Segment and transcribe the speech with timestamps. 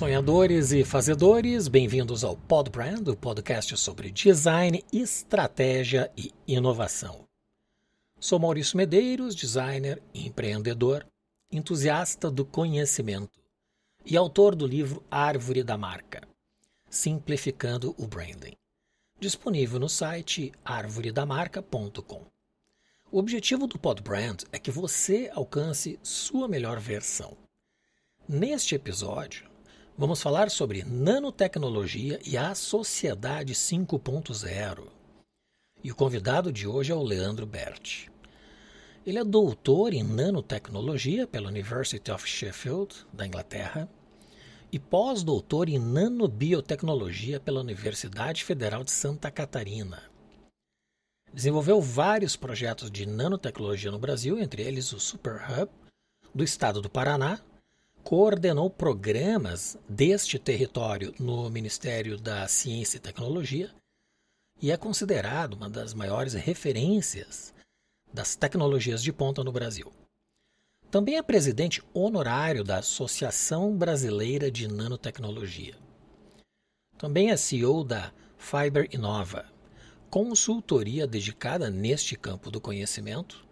[0.00, 7.28] sonhadores e fazedores, bem-vindos ao Podbrand, o podcast sobre design, estratégia e inovação.
[8.18, 11.06] Sou Maurício Medeiros, designer, empreendedor,
[11.52, 13.42] entusiasta do conhecimento
[14.02, 16.26] e autor do livro Árvore da Marca,
[16.88, 18.56] Simplificando o Branding,
[19.20, 22.24] disponível no site arvoredamarca.com.
[23.12, 27.36] O objetivo do Podbrand é que você alcance sua melhor versão.
[28.26, 29.49] Neste episódio,
[30.00, 34.88] vamos falar sobre nanotecnologia e a sociedade 5.0.
[35.84, 38.10] E o convidado de hoje é o Leandro Berti.
[39.04, 43.90] Ele é doutor em nanotecnologia pela University of Sheffield, da Inglaterra,
[44.72, 50.02] e pós-doutor em nanobiotecnologia pela Universidade Federal de Santa Catarina.
[51.30, 55.70] Desenvolveu vários projetos de nanotecnologia no Brasil, entre eles o Super Hub
[56.34, 57.38] do estado do Paraná,
[58.02, 63.70] coordenou programas deste território no Ministério da Ciência e Tecnologia
[64.60, 67.54] e é considerado uma das maiores referências
[68.12, 69.92] das tecnologias de ponta no Brasil.
[70.90, 75.76] Também é presidente honorário da Associação Brasileira de Nanotecnologia.
[76.98, 79.46] Também é CEO da Fiber Inova,
[80.10, 83.46] consultoria dedicada neste campo do conhecimento,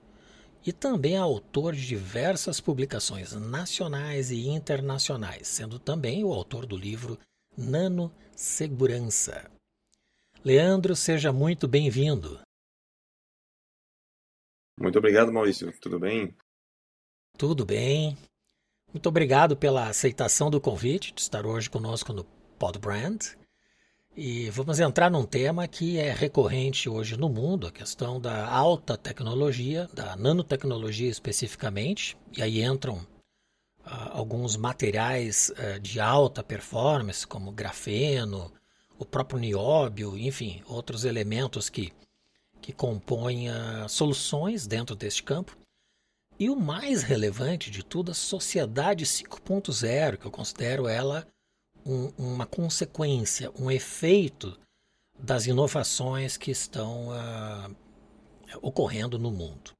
[0.68, 6.76] e também é autor de diversas publicações nacionais e internacionais, sendo também o autor do
[6.76, 7.18] livro
[7.56, 9.50] Nano Segurança.
[10.44, 12.38] Leandro, seja muito bem-vindo.
[14.78, 15.72] Muito obrigado, Maurício.
[15.80, 16.36] Tudo bem?
[17.38, 18.14] Tudo bem.
[18.92, 22.24] Muito obrigado pela aceitação do convite de estar hoje conosco no
[22.58, 23.37] Podbrand.
[24.20, 28.98] E vamos entrar num tema que é recorrente hoje no mundo, a questão da alta
[28.98, 37.52] tecnologia, da nanotecnologia especificamente, e aí entram uh, alguns materiais uh, de alta performance, como
[37.52, 38.52] grafeno,
[38.98, 41.92] o próprio nióbio, enfim, outros elementos que
[42.60, 45.56] que compõem uh, soluções dentro deste campo.
[46.40, 51.24] E o mais relevante de tudo, a Sociedade 5.0, que eu considero ela
[51.88, 54.58] um, uma consequência, um efeito
[55.18, 57.76] das inovações que estão uh,
[58.60, 59.72] ocorrendo no mundo.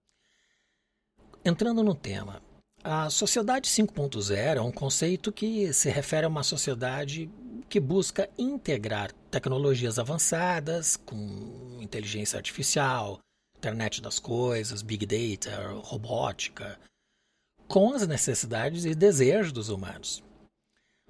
[1.45, 2.43] Entrando no tema,
[2.83, 7.31] a Sociedade 5.0 é um conceito que se refere a uma sociedade
[7.69, 13.19] que busca integrar tecnologias avançadas com inteligência artificial,
[13.59, 16.79] internet das coisas, big data, robótica,
[17.67, 20.23] com as necessidades e desejos dos humanos,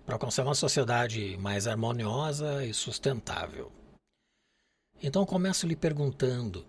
[0.08, 3.70] para alcançar uma sociedade mais harmoniosa e sustentável.
[5.02, 6.64] Então começo lhe perguntando: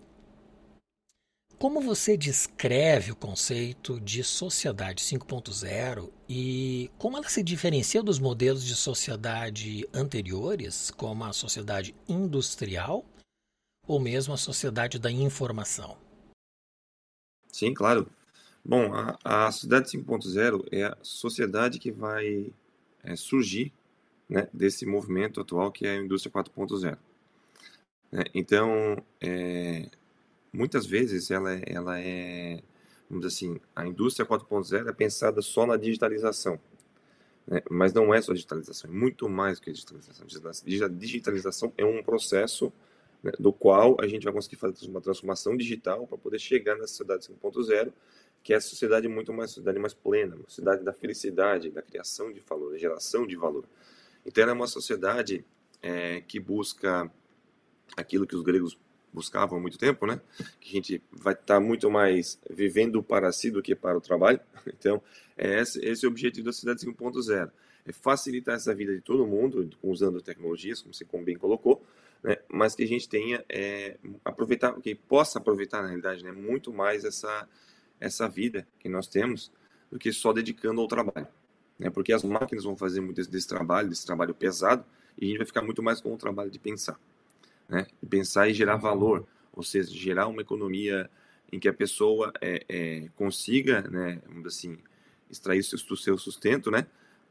[1.58, 8.62] como você descreve o conceito de sociedade 5.0 e como ela se diferencia dos modelos
[8.62, 13.06] de sociedade anteriores, como a sociedade industrial
[13.88, 15.96] ou mesmo a sociedade da informação?
[17.50, 18.06] Sim, claro.
[18.62, 22.52] Bom, a, a sociedade 5.0 é a sociedade que vai
[23.02, 23.72] é, surgir
[24.28, 26.96] né, desse movimento atual que é a indústria 4.0.
[28.12, 28.24] Né?
[28.34, 29.88] Então, é,
[30.52, 32.62] muitas vezes ela, ela é,
[33.08, 36.60] vamos dizer assim, a indústria 4.0 é pensada só na digitalização.
[37.46, 37.62] Né?
[37.70, 40.26] Mas não é só digitalização, é muito mais que digitalização.
[40.94, 42.72] Digitalização é um processo
[43.22, 46.86] né, do qual a gente vai conseguir fazer uma transformação digital para poder chegar na
[46.86, 47.92] sociedade 5.0,
[48.42, 52.32] que é a sociedade muito mais sociedade mais plena, uma sociedade da felicidade, da criação
[52.32, 53.64] de valor, da geração de valor.
[54.24, 55.44] Então ela é uma sociedade
[55.82, 57.10] é, que busca
[57.96, 58.78] aquilo que os gregos
[59.12, 60.20] buscavam há muito tempo, né?
[60.60, 64.00] Que a gente vai estar tá muito mais vivendo para si do que para o
[64.00, 64.40] trabalho.
[64.66, 65.02] Então,
[65.36, 67.50] é esse, esse é o objetivo da Cidade 5.0.
[67.86, 71.82] É facilitar essa vida de todo mundo, usando tecnologias, como você bem colocou,
[72.22, 72.36] né?
[72.46, 76.30] mas que a gente tenha, é, aproveitar, que possa aproveitar, na realidade, né?
[76.30, 77.48] muito mais essa,
[78.00, 79.52] essa vida que nós temos
[79.90, 81.28] do que só dedicando ao trabalho.
[81.78, 81.90] Né?
[81.90, 84.84] Porque as máquinas vão fazer muito desse, desse trabalho, desse trabalho pesado,
[85.18, 86.98] e a gente vai ficar muito mais com o trabalho de pensar
[87.70, 87.86] né?
[88.08, 91.08] pensar e gerar valor, ou seja, gerar uma economia
[91.52, 94.78] em que a pessoa é, é, consiga, né, assim,
[95.30, 96.86] extrair o seu sustento, né,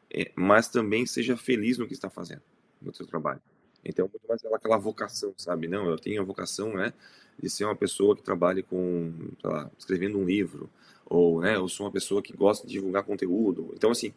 [0.10, 2.42] é, mas também seja feliz no que está fazendo,
[2.82, 3.42] no seu trabalho.
[3.84, 5.68] Então, muito mais aquela vocação, sabe?
[5.68, 6.94] Não, eu tenho a vocação, né,
[7.42, 10.70] de ser uma pessoa que trabalhe com, sei lá, escrevendo um livro,
[11.06, 13.72] ou, né, eu sou uma pessoa que gosta de divulgar conteúdo.
[13.74, 14.14] Então, assim,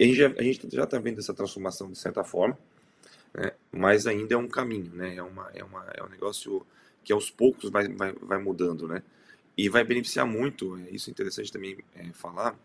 [0.00, 2.58] a gente já está vendo essa transformação de certa forma,
[3.32, 3.52] né?
[3.70, 5.16] mas ainda é um caminho, né?
[5.16, 6.66] é, uma, é, uma, é um negócio
[7.04, 9.02] que aos poucos vai, vai, vai mudando, né?
[9.56, 12.58] E vai beneficiar muito, é isso é interessante também é, falar,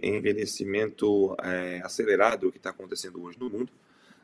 [0.00, 3.72] envelhecimento é, acelerado que está acontecendo hoje no mundo,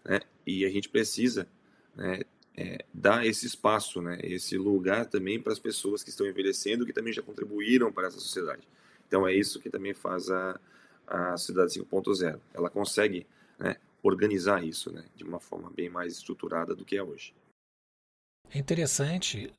[0.04, 0.20] né?
[0.46, 1.48] E a gente precisa
[1.94, 2.22] né,
[2.56, 6.92] é, dar esse espaço, né, esse lugar também para as pessoas que estão envelhecendo, que
[6.92, 8.66] também já contribuíram para essa sociedade.
[9.06, 10.58] Então é isso que também faz a,
[11.06, 12.40] a Cidade 5.0.
[12.54, 13.26] Ela consegue
[13.58, 17.34] né, organizar isso né, de uma forma bem mais estruturada do que é hoje.
[18.50, 19.52] É interessante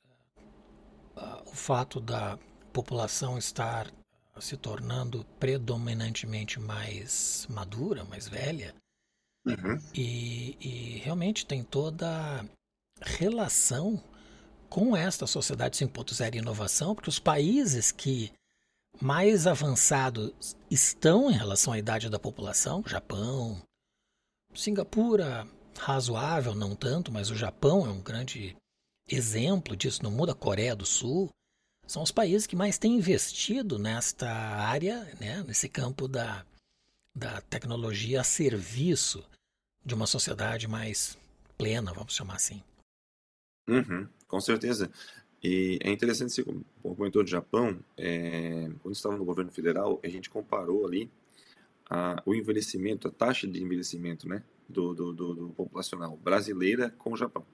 [1.16, 2.38] uh, o fato da
[2.72, 3.92] população estar
[4.40, 8.74] se tornando predominantemente mais madura, mais velha,
[9.46, 9.80] uhum.
[9.94, 12.46] e, e, realmente tem toda
[13.02, 14.02] relação
[14.70, 18.32] com esta sociedade 5.0 e inovação, porque os países que
[19.02, 23.62] mais avançados estão em relação à idade da população, Japão,
[24.54, 25.48] Singapura,
[25.78, 28.56] razoável, não tanto, mas o Japão é um grande
[29.08, 31.30] exemplo disso no mundo, a Coreia do Sul,
[31.86, 36.46] são os países que mais têm investido nesta área, né, nesse campo da,
[37.16, 39.24] da tecnologia a serviço
[39.86, 41.18] de uma sociedade mais
[41.58, 42.62] plena, vamos chamar assim.
[43.68, 44.92] Uhum, com certeza.
[45.44, 46.46] E é interessante, você
[46.82, 51.12] comentou do Japão, é, quando estava no governo federal, a gente comparou ali
[51.90, 57.12] a, o envelhecimento, a taxa de envelhecimento né, do, do, do, do populacional brasileira com
[57.12, 57.46] o Japão.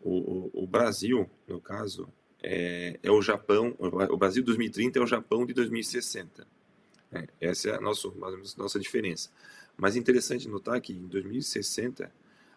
[0.00, 2.08] O, o, o, Brasil, no caso,
[2.42, 6.46] é, é, o Japão, o Brasil 2030 é o Japão de 2060.
[7.12, 9.30] É, essa é a nossa, a nossa diferença.
[9.76, 12.10] Mas é interessante notar que em 2060,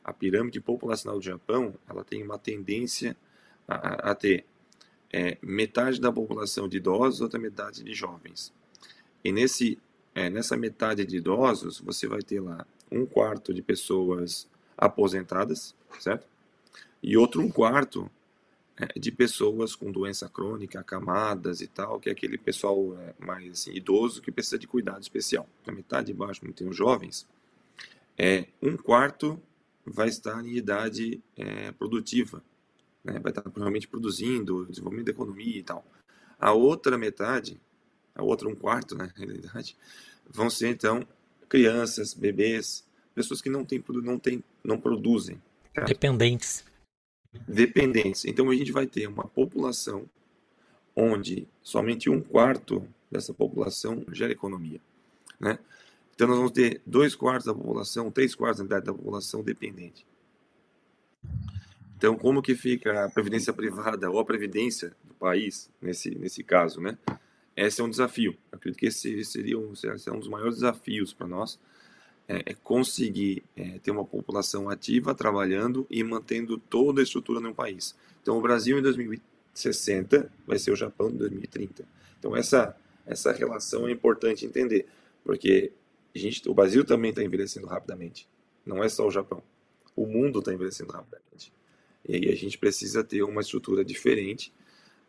[0.03, 3.15] a pirâmide populacional do Japão ela tem uma tendência
[3.67, 4.45] a, a ter
[5.11, 8.53] é, metade da população de idosos, outra metade de jovens.
[9.23, 9.79] E nesse,
[10.13, 14.47] é, nessa metade de idosos, você vai ter lá um quarto de pessoas
[14.77, 16.27] aposentadas, certo?
[17.01, 18.09] E outro um quarto
[18.95, 23.71] de pessoas com doença crônica, acamadas e tal, que é aquele pessoal é, mais assim,
[23.73, 25.47] idoso que precisa de cuidado especial.
[25.65, 27.25] Na metade de baixo, não tem os jovens,
[28.17, 29.41] é, um quarto
[29.85, 32.41] vai estar em idade é, produtiva,
[33.03, 33.19] né?
[33.19, 35.85] vai estar provavelmente produzindo, desenvolvimento da economia e tal.
[36.39, 37.59] A outra metade,
[38.13, 39.77] a outra um quarto, né, na realidade,
[40.29, 41.05] vão ser então
[41.47, 42.83] crianças, bebês,
[43.13, 45.41] pessoas que não têm, não têm, não produzem.
[45.73, 45.83] Tá?
[45.83, 46.63] Dependentes.
[47.47, 48.25] Dependentes.
[48.25, 50.05] Então a gente vai ter uma população
[50.95, 54.79] onde somente um quarto dessa população gera economia,
[55.39, 55.59] né?
[56.13, 60.05] Então nós vamos ter dois quartos da população, três quartos da população dependente.
[61.97, 66.79] Então, como que fica a previdência privada ou a previdência do país nesse, nesse caso,
[66.79, 66.97] né?
[67.55, 68.37] Esse é um desafio.
[68.51, 71.59] Eu acredito que esse seria um, esse é um dos maiores desafios para nós,
[72.27, 77.53] é, é conseguir é, ter uma população ativa, trabalhando e mantendo toda a estrutura no
[77.53, 77.95] país.
[78.21, 81.87] Então, o Brasil em 2060 vai ser o Japão em 2030.
[82.19, 82.75] Então, essa,
[83.05, 84.87] essa relação é importante entender,
[85.23, 85.71] porque
[86.15, 88.27] gente, o Brasil também está envelhecendo rapidamente.
[88.65, 89.43] Não é só o Japão.
[89.95, 91.53] O mundo está envelhecendo rapidamente.
[92.07, 94.53] E aí a gente precisa ter uma estrutura diferente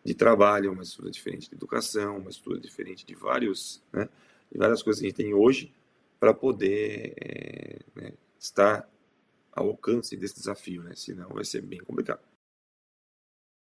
[0.05, 4.09] de trabalho, uma estrutura diferente de educação, uma estrutura diferente de vários, né,
[4.51, 5.73] de várias coisas que a gente tem hoje
[6.27, 8.89] para poder é, né, estar
[9.53, 10.93] ao alcance desse desafio, né?
[10.97, 12.21] Senão vai ser bem complicado.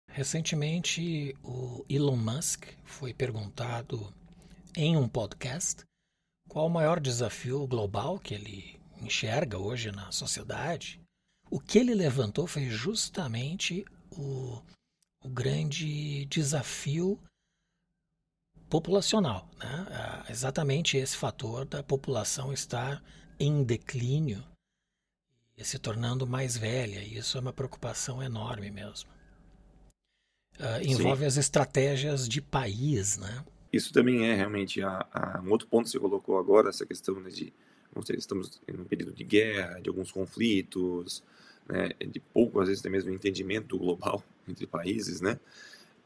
[0.07, 4.13] Recentemente, o Elon Musk foi perguntado
[4.77, 5.83] em um podcast
[6.47, 11.01] qual o maior desafio global que ele enxerga hoje na sociedade
[11.51, 14.63] o que ele levantou foi justamente o,
[15.25, 17.19] o grande desafio
[18.73, 19.87] populacional, né?
[19.91, 23.05] Ah, exatamente esse fator da população estar
[23.39, 24.43] em declínio
[25.59, 27.01] e se tornando mais velha.
[27.01, 29.11] E isso é uma preocupação enorme mesmo.
[30.59, 31.27] Uh, envolve Sim.
[31.27, 33.45] as estratégias de país, né?
[33.71, 37.21] Isso também é realmente a, a, um outro ponto que você colocou agora, essa questão
[37.21, 37.53] né, de
[37.95, 41.23] não sei, estamos em um período de guerra, de alguns conflitos,
[41.69, 45.39] né, de pouco, às vezes, até mesmo entendimento global entre países, né?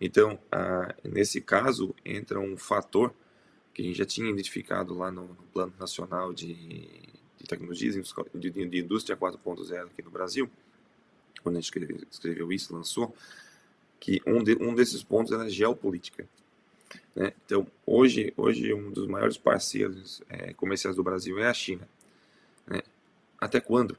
[0.01, 3.15] Então, ah, nesse caso, entra um fator
[3.73, 7.95] que a gente já tinha identificado lá no, no Plano Nacional de, de Tecnologias
[8.35, 10.51] de, de Indústria 4.0 aqui no Brasil,
[11.43, 13.15] quando a gente escreveu, isso, lançou,
[14.01, 16.29] que um, de, um desses pontos era a geopolítica.
[17.15, 17.33] Né?
[17.45, 21.89] Então, hoje, hoje um dos maiores parceiros é, comerciais do Brasil é a China.
[22.67, 22.83] Né?
[23.39, 23.97] Até quando?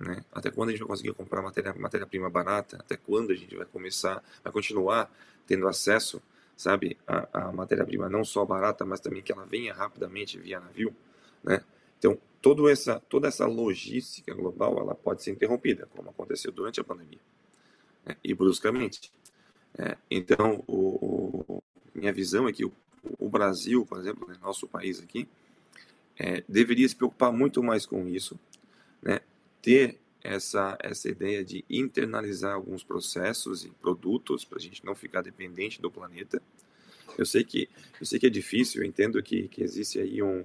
[0.00, 0.24] Né?
[0.32, 2.78] Até quando a gente vai conseguir comprar matéria-prima matéria barata?
[2.78, 5.12] Até quando a gente vai começar, vai continuar
[5.46, 6.22] tendo acesso,
[6.56, 10.96] sabe, a, a matéria-prima não só barata, mas também que ela venha rapidamente via navio,
[11.44, 11.62] né?
[11.98, 16.84] Então, todo essa, toda essa logística global, ela pode ser interrompida, como aconteceu durante a
[16.84, 17.20] pandemia,
[18.06, 18.16] né?
[18.24, 19.12] e bruscamente.
[19.76, 21.62] É, então, o, o,
[21.94, 22.72] minha visão é que o,
[23.18, 25.28] o Brasil, por exemplo, né, nosso país aqui,
[26.18, 28.38] é, deveria se preocupar muito mais com isso,
[29.02, 29.20] né?
[29.62, 35.22] Ter essa, essa ideia de internalizar alguns processos e produtos para a gente não ficar
[35.22, 36.42] dependente do planeta.
[37.16, 40.44] Eu sei que, eu sei que é difícil, eu entendo que, que existe aí um,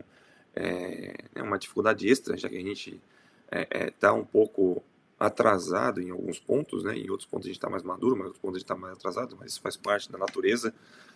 [0.55, 3.00] é, uma dificuldade extra, já que a gente
[3.45, 4.81] está é, é, tá um pouco
[5.19, 6.98] atrasado em alguns pontos, né?
[6.98, 8.75] Em outros pontos a gente está mais maduro, mas em outros pontos a gente está
[8.75, 10.74] mais atrasado, mas isso faz parte da natureza,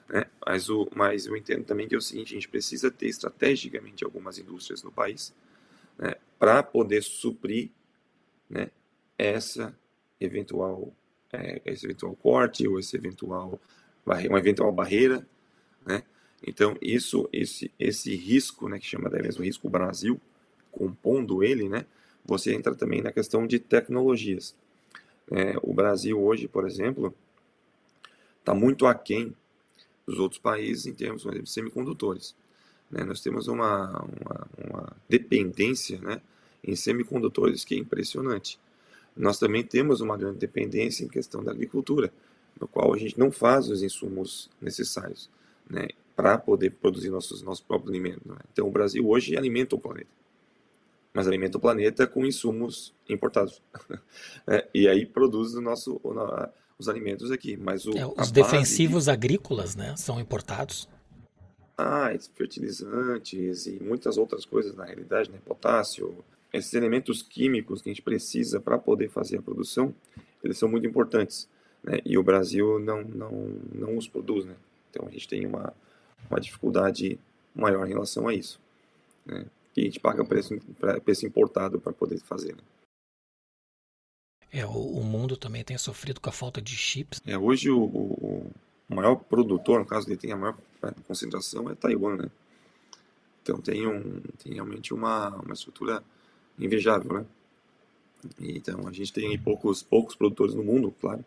[0.08, 0.26] né?
[0.46, 4.04] Mas, o, mas eu entendo também que é o seguinte, a gente precisa ter estrategicamente
[4.04, 5.34] algumas indústrias no país,
[5.98, 6.16] né?
[6.38, 7.72] Para poder suprir,
[8.50, 8.70] né?
[9.18, 9.78] Essa
[10.20, 10.94] eventual,
[11.32, 13.60] é, esse eventual corte ou esse eventual,
[14.06, 15.28] uma eventual barreira,
[15.86, 16.04] né?
[16.46, 18.80] Então isso, esse, esse risco, né?
[18.80, 20.20] Que chama até mesmo risco Brasil,
[20.72, 21.86] compondo ele, né?
[22.30, 24.56] você entra também na questão de tecnologias.
[25.32, 27.14] É, o Brasil hoje, por exemplo,
[28.40, 29.36] está muito aquém
[30.06, 32.36] dos outros países em termos de semicondutores.
[32.90, 33.04] Né?
[33.04, 36.22] Nós temos uma, uma, uma dependência né,
[36.64, 38.60] em semicondutores que é impressionante.
[39.16, 42.12] Nós também temos uma grande dependência em questão da agricultura,
[42.60, 45.30] no qual a gente não faz os insumos necessários
[45.70, 48.26] né, para poder produzir nossos, nossos próprios alimentos.
[48.26, 48.38] Né?
[48.52, 50.20] Então, o Brasil hoje alimenta o planeta
[51.14, 53.62] mas alimenta o planeta com insumos importados.
[54.48, 56.14] é, e aí produz o nosso, o,
[56.78, 57.58] os alimentos aqui.
[57.58, 59.12] Mas o, é, os defensivos de...
[59.12, 60.88] agrícolas né, são importados.
[61.78, 65.40] Ah, fertilizantes e muitas outras coisas na realidade, né?
[65.46, 69.94] potássio, esses elementos químicos que a gente precisa para poder fazer a produção,
[70.44, 71.48] eles são muito importantes.
[71.84, 72.00] Né?
[72.06, 73.32] E o Brasil não, não,
[73.74, 74.46] não os produz.
[74.46, 74.56] Né?
[74.90, 75.74] Então a gente tem uma,
[76.30, 77.20] uma dificuldade
[77.56, 78.60] maior em relação a isso.
[79.26, 79.46] Né?
[79.74, 80.58] que a gente paga preço,
[81.04, 82.56] preço importado para poder fazer.
[82.56, 82.62] Né?
[84.52, 87.22] É, o, o, mundo também tem sofrido com a falta de chips.
[87.26, 88.52] É, hoje o, o,
[88.90, 92.32] o maior produtor, no caso ele tem a maior é, concentração, é Taiwan, né?
[93.44, 96.04] Então tem, um, tem realmente uma, uma estrutura
[96.60, 97.26] invejável, né?
[98.40, 101.24] Então a gente tem poucos, poucos produtores no mundo, claro.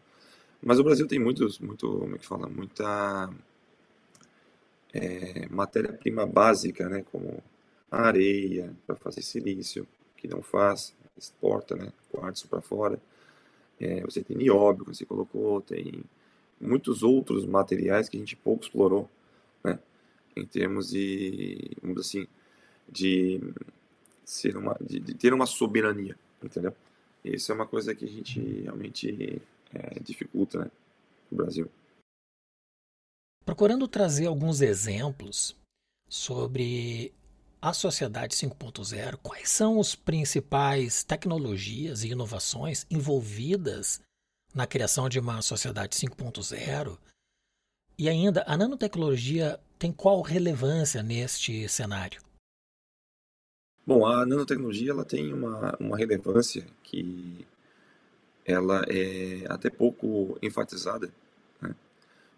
[0.63, 3.31] Mas o Brasil tem muitos, muito, como é que fala, muita
[4.93, 7.05] é, matéria-prima básica, né?
[7.11, 7.43] Como
[7.91, 9.87] areia para fazer silício,
[10.17, 12.99] que não faz, exporta, né, quartzo para fora.
[13.79, 16.03] É, você tem nióbio que você colocou, tem
[16.61, 19.11] muitos outros materiais que a gente pouco explorou,
[19.63, 19.79] né,
[20.37, 22.27] em termos de, vamos assim,
[22.89, 23.41] de
[24.25, 26.75] ser uma, de, de ter uma soberania, entendeu?
[27.25, 29.41] Isso é uma coisa que a gente realmente
[29.73, 30.71] é, dificulta, né,
[31.31, 31.71] no Brasil.
[33.45, 35.57] Procurando trazer alguns exemplos
[36.09, 37.13] sobre
[37.61, 44.01] a sociedade 5.0, quais são as principais tecnologias e inovações envolvidas
[44.55, 46.99] na criação de uma sociedade 5.0?
[47.99, 52.21] E ainda, a nanotecnologia tem qual relevância neste cenário?
[53.85, 57.45] Bom, a nanotecnologia ela tem uma, uma relevância que
[58.45, 61.13] ela é até pouco enfatizada,
[61.61, 61.75] né?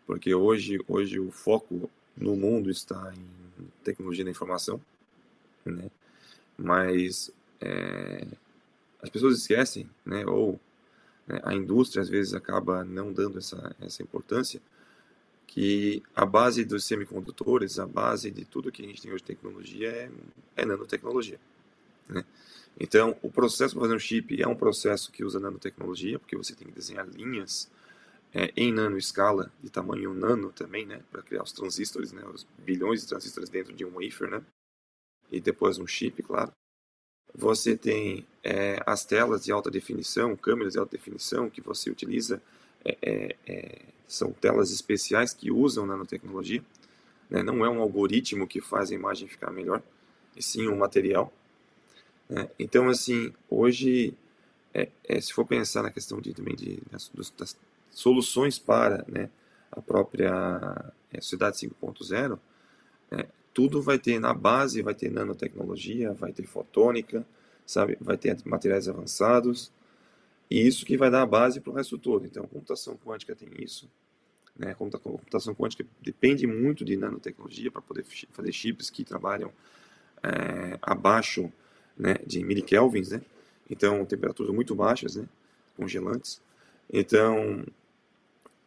[0.07, 4.81] porque hoje, hoje o foco no mundo está em tecnologia da informação,
[5.65, 5.91] né?
[6.57, 8.27] Mas é,
[9.03, 10.25] as pessoas esquecem, né?
[10.27, 10.59] Ou
[11.27, 14.63] né, a indústria às vezes acaba não dando essa, essa importância,
[15.47, 19.27] que a base dos semicondutores, a base de tudo que a gente tem hoje de
[19.27, 20.11] tecnologia é,
[20.57, 21.39] é nanotecnologia.
[22.09, 22.25] Né?
[22.79, 26.55] Então, o processo para fazer um chip é um processo que usa nanotecnologia, porque você
[26.55, 27.71] tem que desenhar linhas
[28.33, 33.03] é, em nanoescala, de tamanho nano também, né, para criar os transistores, né, os bilhões
[33.03, 34.43] de transistores dentro de um wafer, né
[35.31, 36.53] e depois um chip, claro.
[37.35, 42.43] Você tem é, as telas de alta definição, câmeras de alta definição que você utiliza,
[42.85, 46.63] é, é, é são telas especiais que usam nanotecnologia.
[47.29, 47.43] Né?
[47.43, 49.83] Não é um algoritmo que faz a imagem ficar melhor,
[50.37, 51.33] e sim um material.
[52.29, 52.49] Né?
[52.59, 54.15] Então, assim, hoje,
[54.73, 57.57] é, é, se for pensar na questão de, também de, das, das
[57.91, 59.31] soluções para né,
[59.71, 62.39] a própria Sociedade 5.0,
[63.55, 67.25] tudo vai ter na base, vai ter nanotecnologia, vai ter fotônica,
[67.65, 67.97] sabe?
[68.01, 69.71] Vai ter materiais avançados.
[70.51, 72.27] E isso que vai dar a base para o resto todo.
[72.27, 73.91] Então, a computação quântica tem isso.
[74.57, 74.71] Né?
[74.71, 79.51] A computação quântica depende muito de nanotecnologia para poder fazer chips que trabalham
[80.23, 81.53] é, abaixo
[81.97, 83.23] né, de milikelvins, né?
[83.69, 85.27] Então, temperaturas muito baixas, né?
[85.77, 86.41] Congelantes.
[86.93, 87.65] Então,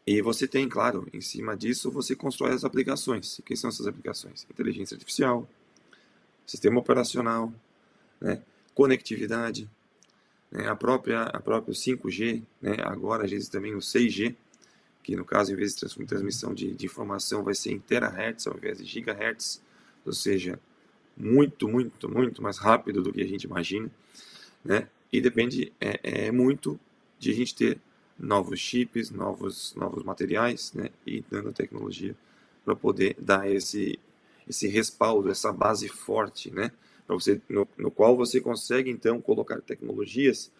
[0.06, 3.40] e você tem, claro, em cima disso, você constrói as aplicações.
[3.40, 4.48] E quais são essas aplicações?
[4.50, 5.48] Inteligência artificial,
[6.46, 7.54] sistema operacional,
[8.20, 8.42] né?
[8.74, 9.70] conectividade,
[10.51, 10.68] né?
[10.68, 12.77] a própria a própria 5G, né?
[12.84, 14.36] agora às vezes também o 6G,
[15.04, 18.58] que no caso, em vez de transmissão de, de informação, vai ser em terahertz ao
[18.58, 19.62] invés de gigahertz,
[20.06, 20.60] ou seja,
[21.16, 23.89] muito, muito, muito mais rápido do que a gente imagina,
[24.63, 24.89] né?
[25.12, 26.77] E depende é, é muito
[27.18, 27.80] de a gente ter
[28.20, 30.89] novos chips, novos, novos materiais, né?
[31.06, 32.16] E nanotecnologia
[32.66, 33.98] para poder dar esse
[34.48, 36.72] esse respaldo, essa base forte, né?
[37.08, 40.52] Você, no, no qual você consegue então colocar tecnologias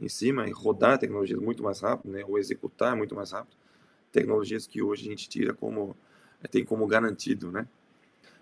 [0.00, 2.24] em cima e rodar tecnologias muito mais rápido, né?
[2.26, 3.56] Ou executar muito mais rápido
[4.14, 5.96] tecnologias que hoje a gente tira como
[6.50, 7.66] tem como garantido, né?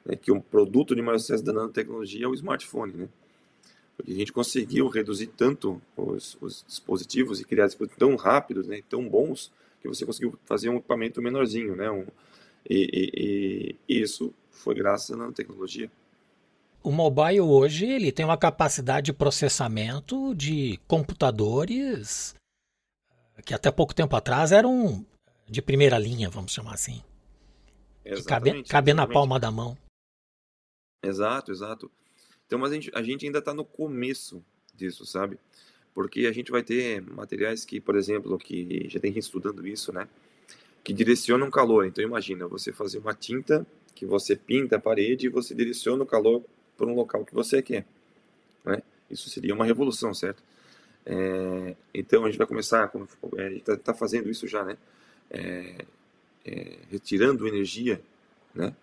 [0.06, 3.08] É que um produto de maior sucesso da nanotecnologia é o smartphone, né?
[3.96, 8.82] Porque a gente conseguiu reduzir tanto os, os dispositivos e criar dispositivos tão rápidos, né,
[8.88, 11.90] tão bons, que você conseguiu fazer um equipamento menorzinho, né?
[11.90, 12.06] Um,
[12.68, 15.90] e, e, e isso foi graças à nanotecnologia.
[16.82, 22.34] O mobile hoje ele tem uma capacidade de processamento de computadores
[23.44, 25.04] que até pouco tempo atrás eram
[25.48, 27.02] de primeira linha, vamos chamar assim.
[28.04, 29.76] Exatamente, cabe, cabe na palma da mão.
[31.02, 31.90] Exato, exato.
[32.46, 35.38] Então, mas a gente, a gente ainda está no começo disso, sabe?
[35.94, 39.92] Porque a gente vai ter materiais que, por exemplo, que já tem gente estudando isso,
[39.92, 40.08] né?
[40.82, 41.86] Que direcionam calor.
[41.86, 46.06] Então, imagina você fazer uma tinta que você pinta a parede e você direciona o
[46.06, 46.42] calor
[46.82, 47.86] para um local que você quer,
[48.64, 48.82] né?
[49.08, 50.42] Isso seria uma revolução, certo?
[51.06, 54.64] É, então, a gente vai começar, como, é, a gente está tá fazendo isso já,
[54.64, 54.76] né?
[55.30, 55.84] É,
[56.44, 58.02] é, retirando energia,
[58.52, 58.74] né?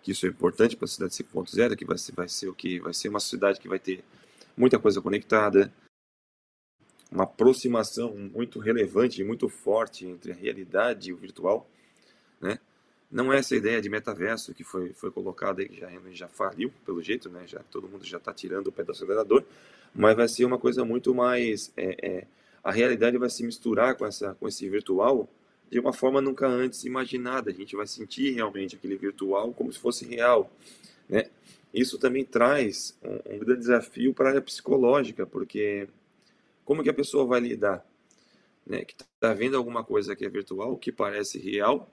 [0.00, 2.78] que isso é importante para a cidade 5.0, que vai ser, vai ser o que
[2.78, 4.04] vai ser uma cidade que vai ter
[4.56, 5.72] muita coisa conectada,
[7.10, 11.68] uma aproximação muito relevante e muito forte entre a realidade e o virtual,
[12.40, 12.60] né?
[13.10, 16.70] Não é essa ideia de metaverso que foi, foi colocada aí, que já, já faliu,
[16.84, 17.46] pelo jeito, né?
[17.46, 19.42] Já, todo mundo já está tirando o pé do acelerador,
[19.94, 21.72] mas vai ser uma coisa muito mais...
[21.76, 22.26] É, é,
[22.62, 25.28] a realidade vai se misturar com, essa, com esse virtual
[25.70, 27.50] de uma forma nunca antes imaginada.
[27.50, 30.50] A gente vai sentir realmente aquele virtual como se fosse real,
[31.08, 31.30] né?
[31.72, 35.88] Isso também traz um, um grande desafio para a área psicológica, porque
[36.64, 37.84] como que a pessoa vai lidar,
[38.66, 38.84] né?
[38.84, 41.90] Que está vendo alguma coisa que é virtual, que parece real,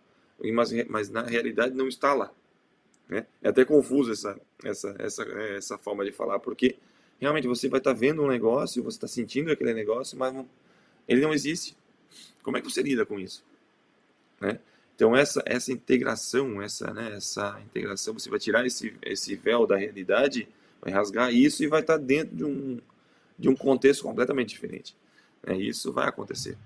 [0.52, 2.32] mas, mas na realidade não está lá,
[3.08, 3.26] né?
[3.41, 6.76] É até confuso essa essa essa essa forma de falar, porque
[7.19, 10.48] realmente você vai estar tá vendo um negócio, você está sentindo aquele negócio, mas não,
[11.08, 11.76] ele não existe.
[12.43, 13.43] Como é que você lida com isso?
[14.39, 14.60] Né?
[14.95, 19.78] Então essa essa integração, essa né, essa integração, você vai tirar esse esse véu da
[19.78, 20.48] realidade,
[20.82, 22.80] vai rasgar isso e vai estar dentro de um
[23.38, 24.95] de um contexto completamente diferente.
[25.43, 25.58] Né?
[25.58, 26.58] Isso vai acontecer,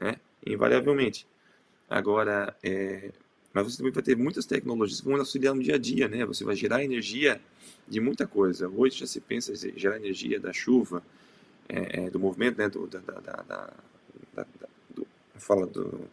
[0.00, 0.16] né?
[0.46, 1.26] invariavelmente.
[1.88, 3.10] Agora, é,
[3.52, 6.24] mas você também vai ter muitas tecnologias que vão auxiliar no dia a dia, né?
[6.26, 7.40] Você vai gerar energia
[7.86, 8.68] de muita coisa.
[8.68, 11.02] Hoje já se pensa em gerar energia da chuva,
[11.68, 12.68] é, é, do movimento, né?
[12.68, 13.72] Do, da, da, da,
[14.34, 14.46] da
[14.94, 16.08] do, fala do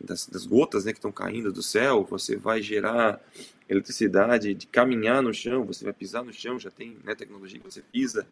[0.00, 3.20] das, das gotas né, que estão caindo do céu, você vai gerar
[3.68, 7.70] eletricidade de caminhar no chão, você vai pisar no chão, já tem né, tecnologia que
[7.70, 8.26] você pisa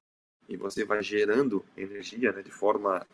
[0.48, 3.06] e você vai gerando energia né, de forma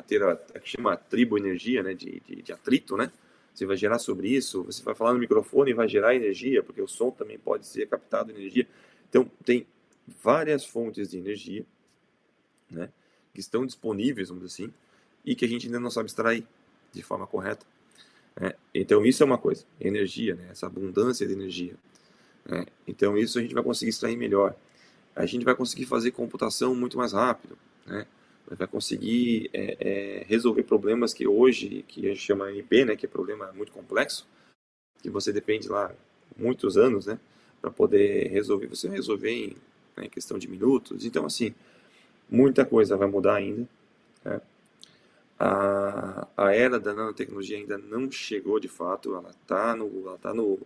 [0.00, 3.12] a ter a, a que chama triboenergia, né, de, de, de, atrito, né?
[3.54, 6.80] Você vai gerar sobre isso, você vai falar no microfone e vai gerar energia, porque
[6.80, 8.66] o som também pode ser captado energia.
[9.08, 9.66] Então, tem
[10.22, 11.64] várias fontes de energia,
[12.70, 12.88] né,
[13.34, 14.74] que estão disponíveis, vamos dizer assim,
[15.24, 16.46] e que a gente ainda não sabe extrair
[16.92, 17.66] de forma correta.
[18.40, 18.54] Né?
[18.74, 20.48] Então, isso é uma coisa, energia, né?
[20.50, 21.74] essa abundância de energia.
[22.46, 22.64] Né?
[22.86, 24.56] Então, isso a gente vai conseguir extrair melhor.
[25.14, 27.58] A gente vai conseguir fazer computação muito mais rápido.
[27.86, 28.06] Né?
[28.50, 32.96] Vai conseguir é, é, resolver problemas que hoje, que a gente chama MP, né?
[32.96, 34.26] que é problema muito complexo,
[35.00, 35.92] que você depende lá
[36.36, 37.18] muitos anos né?
[37.60, 38.66] para poder resolver.
[38.66, 39.56] Você resolver em
[39.96, 41.04] né, questão de minutos.
[41.04, 41.54] Então, assim,
[42.28, 43.68] muita coisa vai mudar ainda.
[44.24, 44.40] Né?
[45.38, 50.34] A, a era da nanotecnologia ainda não chegou de fato, ela está no, ela tá
[50.34, 50.58] no,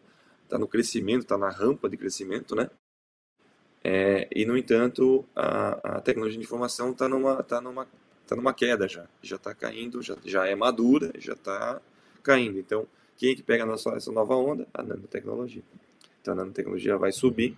[0.49, 2.69] tá no crescimento, está na rampa de crescimento, né?
[3.87, 7.87] É, e, no entanto, a, a tecnologia de informação está numa, tá numa,
[8.27, 9.07] tá numa queda já.
[9.23, 11.81] Já está caindo, já, já é madura, já está
[12.23, 12.59] caindo.
[12.59, 12.87] Então,
[13.19, 14.67] quem é que pega nossa, essa nova onda?
[14.73, 15.63] A nanotecnologia.
[16.23, 17.57] Então, a nanotecnologia vai subir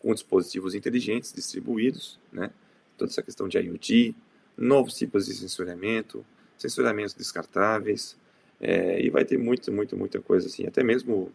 [0.00, 2.50] com dispositivos inteligentes distribuídos, né?
[2.98, 4.16] Toda essa questão de IoT,
[4.56, 6.26] novos tipos de sensoriamento,
[6.58, 8.16] censuramentos descartáveis,
[8.60, 11.32] é, e vai ter muito, muito, muita coisa assim, até mesmo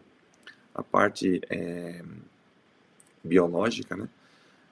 [0.74, 2.02] a parte é,
[3.22, 4.08] biológica, né,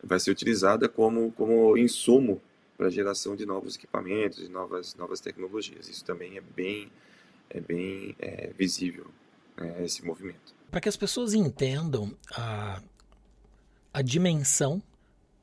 [0.03, 2.41] vai ser utilizada como, como insumo
[2.77, 5.89] para a geração de novos equipamentos, de novas, novas tecnologias.
[5.89, 6.91] Isso também é bem,
[7.51, 9.07] é bem é, visível,
[9.57, 10.55] né, esse movimento.
[10.71, 12.83] Para que as pessoas entendam a,
[13.93, 14.83] a dimensão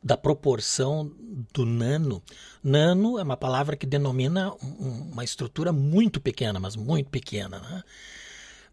[0.03, 1.09] da proporção
[1.53, 2.21] do nano.
[2.61, 7.59] Nano é uma palavra que denomina um, uma estrutura muito pequena, mas muito pequena.
[7.59, 7.83] Né?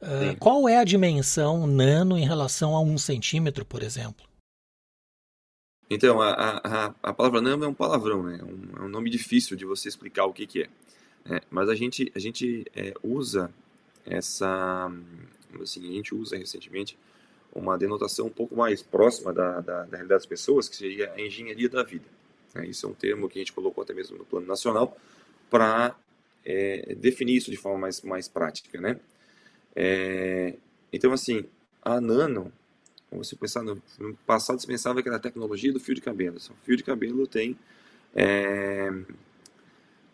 [0.02, 4.29] Uh, qual é a dimensão nano em relação a um centímetro, por exemplo?
[5.90, 8.38] Então, a, a, a palavra nano é um palavrão, né?
[8.40, 10.68] É um, é um nome difícil de você explicar o que, que é.
[11.35, 13.53] é mas a gente, a gente é, usa
[14.07, 14.90] essa,
[15.61, 16.96] assim, a gente usa recentemente
[17.53, 21.20] uma denotação um pouco mais próxima da, da, da realidade das pessoas, que seria a
[21.20, 22.07] engenharia da vida.
[22.55, 24.96] É, isso é um termo que a gente colocou até mesmo no plano nacional
[25.50, 25.96] para
[26.44, 28.98] é, definir isso de forma mais, mais prática, né?
[29.74, 30.55] É,
[30.92, 31.44] então, assim,
[31.83, 32.53] a nano,
[33.18, 36.37] você pensar no, no, passado, você pensava que era a tecnologia do fio de cabelo.
[36.37, 37.57] O fio de cabelo tem,
[38.14, 38.92] é,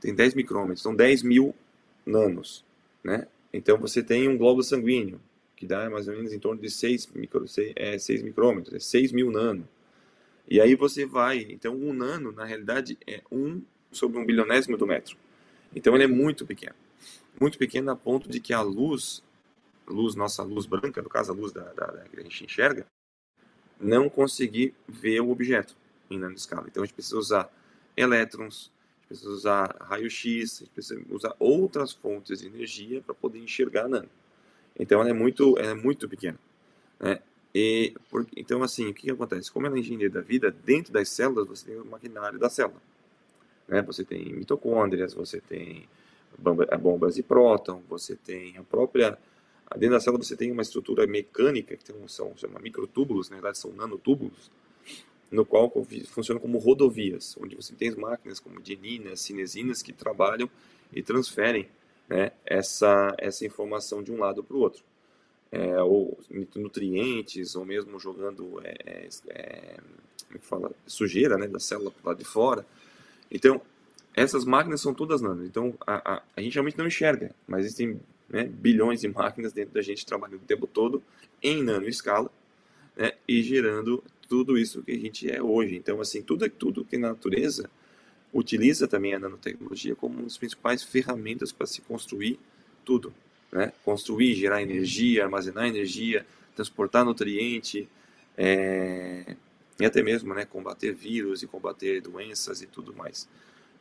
[0.01, 1.55] tem 10 micrômetros, são 10 mil
[2.05, 2.65] nanos,
[3.05, 3.27] né?
[3.53, 5.21] Então, você tem um globo sanguíneo,
[5.57, 8.79] que dá mais ou menos em torno de 6, micro, 6, é, 6 micrômetros, é
[8.79, 9.67] 6 mil nano.
[10.49, 14.87] E aí você vai, então um nano, na realidade, é 1 sobre um bilionésimo do
[14.87, 15.17] metro.
[15.75, 16.75] Então ele é muito pequeno.
[17.41, 19.23] Muito pequeno a ponto de que a luz,
[19.87, 22.87] luz nossa luz branca, no caso a luz da, da, da que a gente enxerga,
[23.81, 25.77] não conseguir ver o objeto
[26.11, 26.67] em nanoscala.
[26.69, 27.53] Então a gente precisa usar
[27.97, 33.15] elétrons, a gente precisa usar raio-x, a gente precisa usar outras fontes de energia para
[33.15, 34.09] poder enxergar a nano.
[34.79, 36.39] Então ela é muito, ela é muito pequena.
[37.01, 37.21] Né?
[37.55, 39.51] E, por, então, assim, o que, que, acontece?
[39.51, 42.81] Como ela é engenharia da vida, dentro das células você tem o maquinário da célula.
[43.67, 43.81] Né?
[43.83, 45.89] Você tem mitocôndrias, você tem
[46.39, 49.19] bombas de próton, você tem a própria...
[49.75, 53.59] Dentro da célula você tem uma estrutura mecânica, que tem, são chama microtúbulos, na verdade
[53.59, 54.51] são nanotúbulos,
[55.31, 55.73] no qual
[56.07, 60.49] funciona como rodovias, onde você tem máquinas como dieninas, cinesinas, que trabalham
[60.93, 61.69] e transferem
[62.09, 64.85] né, essa, essa informação de um lado para o outro.
[65.51, 66.19] É, ou
[66.57, 69.77] nutrientes, ou mesmo jogando é, é, é
[70.35, 72.67] é fala, sujeira né, da célula para lado de fora.
[73.31, 73.61] Então,
[74.15, 75.45] essas máquinas são todas nano.
[75.45, 79.75] Então, a, a, a gente realmente não enxerga, mas existem né, bilhões de máquinas dentro
[79.75, 81.03] da gente trabalhando o tempo todo
[81.43, 82.31] em nano escala
[82.97, 85.77] né, e gerando tudo isso que a gente é hoje.
[85.77, 87.71] Então, assim, tudo, tudo que na natureza
[88.33, 92.39] utiliza também a nanotecnologia como uma das principais ferramentas para se construir
[92.85, 93.15] tudo.
[93.53, 93.73] Né?
[93.85, 97.89] Construir, gerar energia, armazenar energia, transportar nutriente,
[98.37, 99.37] é...
[99.79, 103.29] e até mesmo né, combater vírus e combater doenças e tudo mais.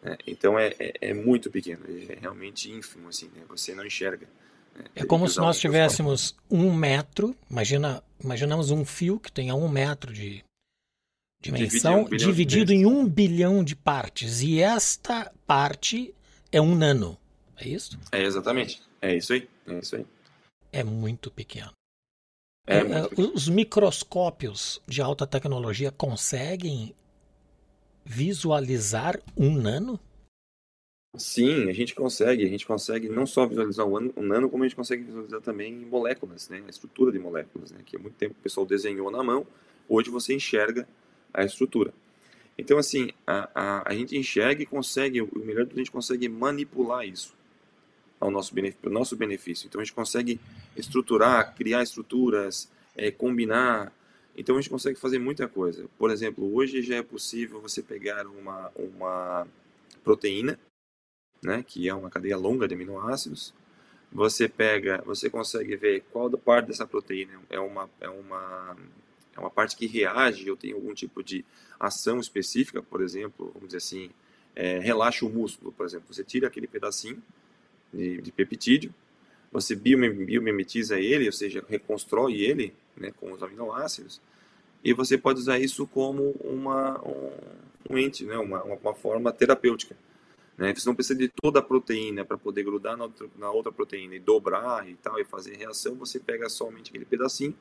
[0.05, 0.17] Né?
[0.27, 3.41] Então é, é, é, muito pequeno, é realmente ínfimo, assim, né?
[3.49, 4.27] você não enxerga.
[4.75, 4.85] Né?
[4.93, 10.13] É como se nós tivéssemos um metro, imagina, imaginamos um fio que tenha um metro
[10.13, 10.43] de,
[11.41, 14.41] dimensão um dividido em um bilhão de partes.
[14.43, 16.13] E esta parte
[16.51, 17.17] é um nano.
[17.57, 17.97] É isso?
[18.11, 18.83] É exatamente.
[19.01, 19.49] É isso aí.
[19.65, 20.05] É isso aí.
[20.71, 21.71] É muito pequeno.
[22.67, 23.31] É, é muito pequeno.
[23.33, 26.93] Os microscópios de alta tecnologia conseguem
[28.05, 29.99] visualizar um nano?
[31.17, 32.45] Sim, a gente consegue.
[32.45, 36.49] A gente consegue não só visualizar o nano, como a gente consegue visualizar também moléculas,
[36.49, 36.61] né?
[36.65, 37.79] A estrutura de moléculas, né?
[37.85, 39.47] Que há muito tempo o pessoal desenhou na mão.
[39.87, 40.87] Hoje você enxerga
[41.33, 41.93] a estrutura.
[42.57, 45.91] Então, assim, a, a, a gente enxerga e consegue, o melhor é que a gente
[45.91, 47.35] consegue manipular isso
[48.19, 49.67] ao nosso benefício, nosso benefício.
[49.67, 50.39] Então, a gente consegue
[50.75, 53.91] estruturar, criar estruturas, é, combinar.
[54.35, 55.87] Então, a gente consegue fazer muita coisa.
[55.97, 59.47] Por exemplo, hoje já é possível você pegar uma, uma
[60.03, 60.59] proteína,
[61.41, 63.53] né, que é uma cadeia longa de aminoácidos,
[64.11, 68.75] você pega, você consegue ver qual da parte dessa proteína é uma, é uma
[69.35, 71.43] é uma parte que reage ou tem algum tipo de
[71.79, 74.09] ação específica, por exemplo, vamos dizer assim,
[74.55, 76.13] é, relaxa o músculo, por exemplo.
[76.13, 77.21] Você tira aquele pedacinho
[77.93, 78.93] de, de peptídeo,
[79.55, 84.21] você biomimetiza ele, ou seja, reconstrói ele né, com os aminoácidos,
[84.83, 87.01] e você pode usar isso como uma,
[87.89, 89.95] um, ente, né, uma, uma forma terapêutica.
[90.57, 90.75] Né?
[90.75, 94.15] Você não precisa de toda a proteína para poder grudar na outra, na outra proteína
[94.15, 97.55] e dobrar e tal, e fazer reação, você pega somente aquele pedacinho,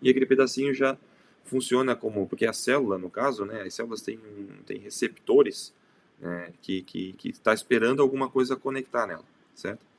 [0.00, 0.96] e aquele pedacinho já
[1.44, 4.20] funciona como porque a célula no caso né as células têm
[4.66, 5.74] têm receptores
[6.20, 9.89] né, que que está esperando alguma coisa conectar nela certo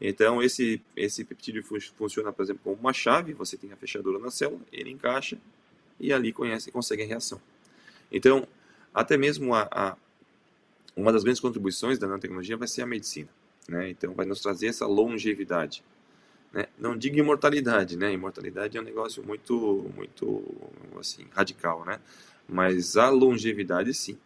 [0.00, 1.62] então esse esse peptídeo
[1.96, 5.38] funciona por exemplo como uma chave você tem a fechadura na célula ele encaixa
[5.98, 7.40] e ali conhece consegue a reação
[8.10, 8.46] então
[8.94, 9.96] até mesmo a, a
[10.96, 13.28] uma das grandes contribuições da nanotecnologia vai ser a medicina
[13.68, 15.82] né então vai nos trazer essa longevidade
[16.52, 16.66] né?
[16.78, 18.12] Não digo imortalidade, né?
[18.12, 20.42] Imortalidade é um negócio muito, muito,
[20.98, 22.00] assim, radical, né?
[22.48, 24.18] Mas a longevidade, sim.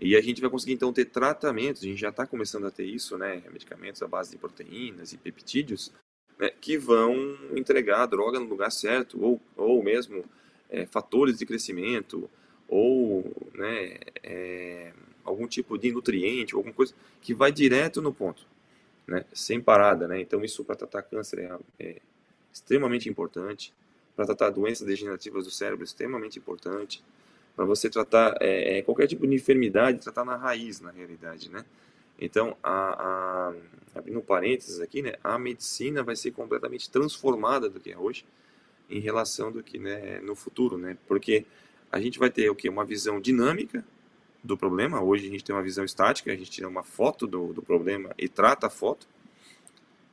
[0.00, 2.84] E a gente vai conseguir, então, ter tratamentos, a gente já está começando a ter
[2.84, 3.42] isso, né?
[3.52, 5.92] Medicamentos à base de proteínas e peptídeos,
[6.38, 6.50] né?
[6.60, 10.24] que vão entregar a droga no lugar certo, ou, ou mesmo
[10.70, 12.30] é, fatores de crescimento,
[12.66, 14.92] ou né, é,
[15.24, 18.46] algum tipo de nutriente, alguma coisa que vai direto no ponto
[19.10, 20.06] né, sem parada.
[20.06, 20.20] Né?
[20.20, 21.96] Então, isso para tratar câncer é, é
[22.52, 23.74] extremamente importante.
[24.14, 27.02] Para tratar doenças degenerativas do cérebro, é extremamente importante.
[27.54, 31.64] Para você tratar é, é, qualquer tipo de enfermidade, tratar na raiz, na realidade, né?
[32.18, 33.54] Então, a, a,
[33.94, 38.26] abrindo parênteses aqui, né, a medicina vai ser completamente transformada do que é hoje
[38.90, 40.98] em relação do que né, no futuro, né?
[41.08, 41.46] Porque
[41.90, 43.84] a gente vai ter o que uma visão dinâmica
[44.42, 45.02] do problema.
[45.02, 48.14] Hoje a gente tem uma visão estática, a gente tira uma foto do, do problema
[48.18, 49.06] e trata a foto.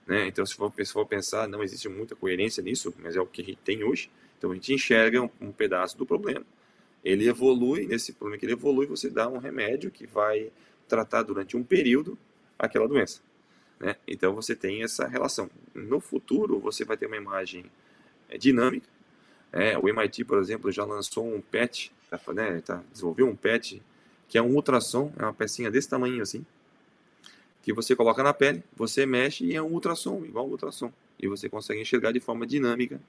[0.05, 0.27] Né?
[0.27, 3.41] Então, se for, se for pensar, não existe muita coerência nisso, mas é o que
[3.41, 4.09] a gente tem hoje.
[4.37, 6.45] Então, a gente enxerga um, um pedaço do problema
[7.03, 10.51] ele evolui, nesse problema que ele evolui, você dá um remédio que vai
[10.87, 12.17] tratar durante um período
[12.57, 13.21] aquela doença.
[13.79, 13.95] Né?
[14.07, 15.49] Então você tem essa relação.
[15.73, 17.65] No futuro, você vai ter uma imagem
[18.29, 18.87] é, dinâmica.
[19.51, 23.81] É, o MIT, por exemplo, já lançou um PET, tá, né, tá, desenvolveu um PET,
[24.27, 26.45] que é um ultrassom, é uma pecinha desse tamanho assim,
[27.61, 30.91] que você coloca na pele, você mexe e é um ultrassom, igual um ultrassom.
[31.19, 32.99] E você consegue enxergar de forma dinâmica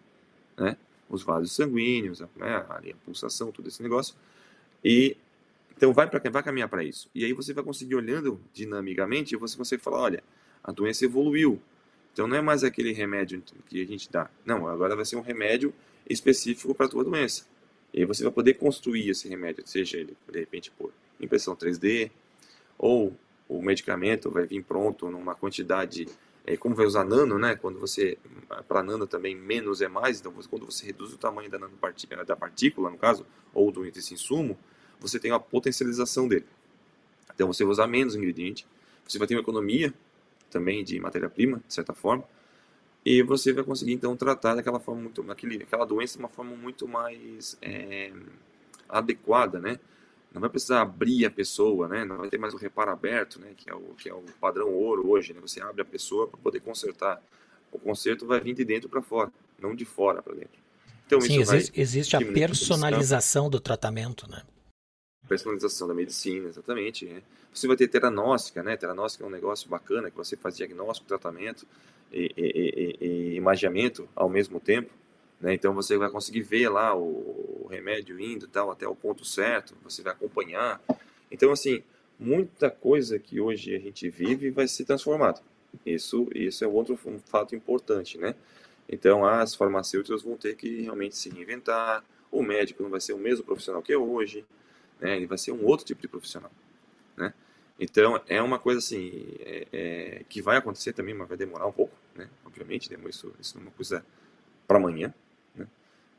[0.56, 0.76] né,
[1.08, 4.14] os vasos sanguíneos, né, a, a pulsação, todo esse negócio.
[4.84, 5.16] E
[5.76, 7.08] então vai para vai caminhar para isso.
[7.14, 10.24] E aí você vai conseguir olhando dinamicamente, você consegue falar, olha,
[10.62, 11.60] a doença evoluiu.
[12.12, 14.28] Então não é mais aquele remédio que a gente dá.
[14.44, 15.72] Não, agora vai ser um remédio
[16.08, 17.46] específico para a tua doença.
[17.94, 22.10] E aí você vai poder construir esse remédio, seja ele de repente por impressão 3D
[22.76, 23.16] ou
[23.48, 26.06] o medicamento vai vir pronto numa quantidade
[26.48, 27.54] é, como vai usar nano, né?
[27.56, 28.16] Quando você
[28.66, 31.58] para nano também menos é mais, então quando você reduz o tamanho da,
[32.24, 34.58] da partícula, no caso, ou do desse insumo,
[34.98, 36.46] você tem uma potencialização dele.
[37.34, 38.66] Então você vai usar menos ingrediente,
[39.06, 39.92] você vai ter uma economia
[40.48, 42.24] também de matéria-prima, de certa forma,
[43.04, 46.88] e você vai conseguir então tratar daquela forma muito, aquela doença de uma forma muito
[46.88, 48.10] mais é,
[48.88, 49.78] adequada, né?
[50.32, 52.04] Não vai precisar abrir a pessoa, né?
[52.04, 53.52] Não vai ter mais o reparo aberto, né?
[53.56, 55.40] Que é o que é o padrão ouro hoje, né?
[55.40, 57.22] Você abre a pessoa para poder consertar.
[57.72, 60.58] O conserto vai vir de dentro para fora, não de fora para dentro.
[61.06, 64.42] Então Sim, existe, existe a personalização do tratamento, né?
[65.26, 67.06] Personalização da medicina, exatamente.
[67.06, 67.22] Né?
[67.52, 68.76] Você vai ter teranóstica, né?
[68.76, 71.66] Teranóstica é um negócio bacana que você faz diagnóstico, tratamento
[72.12, 74.90] e, e, e, e ao mesmo tempo.
[75.40, 75.54] Né?
[75.54, 80.02] Então você vai conseguir ver lá o, remédio indo tal até o ponto certo, você
[80.02, 80.80] vai acompanhar.
[81.30, 81.82] Então assim,
[82.18, 85.40] muita coisa que hoje a gente vive vai ser transformada.
[85.84, 88.34] Isso, isso é outro um fato importante, né?
[88.88, 92.02] Então as farmacêuticas vão ter que realmente se reinventar.
[92.30, 94.44] O médico não vai ser o mesmo profissional que é hoje,
[94.98, 95.16] né?
[95.16, 96.50] Ele vai ser um outro tipo de profissional,
[97.16, 97.34] né?
[97.78, 101.72] Então é uma coisa assim é, é, que vai acontecer também, mas vai demorar um
[101.72, 102.28] pouco, né?
[102.44, 104.04] Obviamente, isso, isso não é uma coisa
[104.66, 105.14] para amanhã,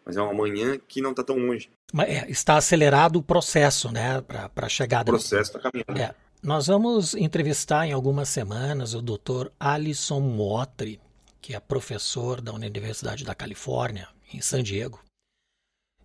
[0.10, 1.69] mas é uma manhã que não está tão longe.
[2.00, 5.12] É, está acelerado o processo, né, para a chegada.
[5.12, 6.02] O processo está caminhando.
[6.02, 6.15] É.
[6.41, 9.50] Nós vamos entrevistar em algumas semanas o Dr.
[9.60, 11.00] Alisson Motri,
[11.39, 15.00] que é professor da Universidade da Califórnia, em San Diego.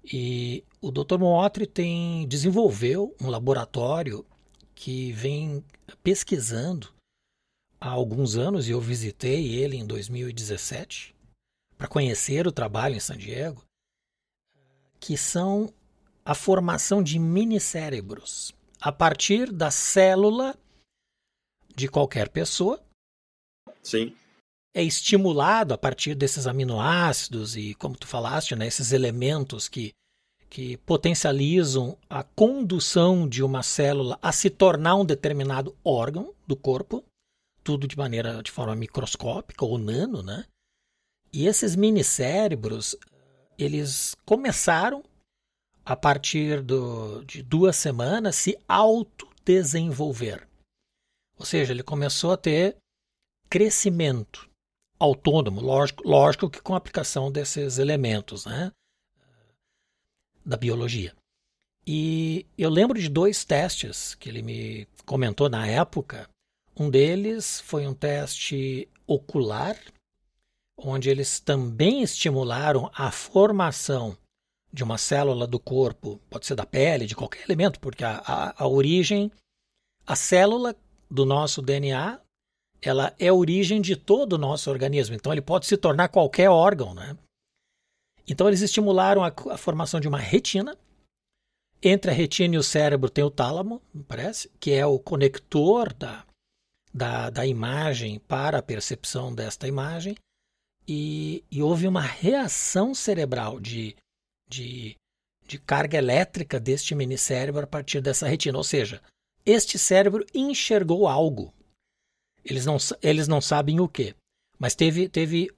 [0.04, 1.16] E o Dr.
[1.18, 4.26] Motri tem desenvolveu um laboratório
[4.74, 5.64] que vem
[6.02, 6.90] pesquisando
[7.80, 11.14] há alguns anos e eu visitei ele em 2017
[11.78, 13.64] para conhecer o trabalho em San Diego
[15.04, 15.70] que são
[16.24, 20.56] a formação de minicérebros a partir da célula
[21.76, 22.82] de qualquer pessoa.
[23.82, 24.16] Sim.
[24.74, 29.92] É estimulado a partir desses aminoácidos e, como tu falaste, né, esses elementos que,
[30.48, 37.04] que potencializam a condução de uma célula a se tornar um determinado órgão do corpo,
[37.62, 40.46] tudo de maneira de forma microscópica ou nano, né?
[41.30, 42.96] E esses minicérebros
[43.58, 45.02] eles começaram
[45.84, 50.48] a partir do, de duas semanas se autodesenvolver.
[51.36, 52.76] Ou seja, ele começou a ter
[53.50, 54.48] crescimento
[54.98, 58.72] autônomo, lógico, lógico que com a aplicação desses elementos né,
[60.44, 61.14] da biologia.
[61.86, 66.28] E eu lembro de dois testes que ele me comentou na época.
[66.74, 69.78] Um deles foi um teste ocular
[70.76, 74.16] onde eles também estimularam a formação
[74.72, 78.64] de uma célula do corpo, pode ser da pele, de qualquer elemento, porque a, a,
[78.64, 79.30] a origem,
[80.04, 80.74] a célula
[81.08, 82.20] do nosso DNA,
[82.82, 85.14] ela é a origem de todo o nosso organismo.
[85.14, 87.16] Então ele pode se tornar qualquer órgão, né?
[88.26, 90.76] Então eles estimularam a, a formação de uma retina.
[91.80, 96.24] Entre a retina e o cérebro tem o tálamo, parece, que é o conector da,
[96.92, 100.16] da, da imagem para a percepção desta imagem
[100.86, 103.96] e, e houve uma reação cerebral de,
[104.48, 104.96] de,
[105.46, 108.58] de carga elétrica deste minicérebro a partir dessa retina.
[108.58, 109.02] Ou seja,
[109.44, 111.52] este cérebro enxergou algo.
[112.44, 114.14] Eles não, eles não sabem o que,
[114.58, 115.50] mas teve, teve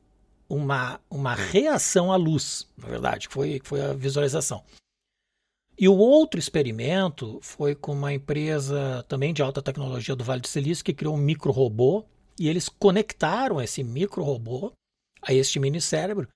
[0.48, 4.64] uma, uma reação à luz, na verdade, que foi, foi a visualização.
[5.78, 10.48] E o outro experimento foi com uma empresa também de alta tecnologia do Vale do
[10.48, 12.04] Silício que criou um micro-robô
[12.38, 14.72] e eles conectaram esse micro-robô
[15.22, 16.28] a este mini cérebro.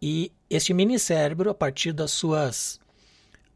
[0.00, 2.78] E este mini cérebro, a partir das suas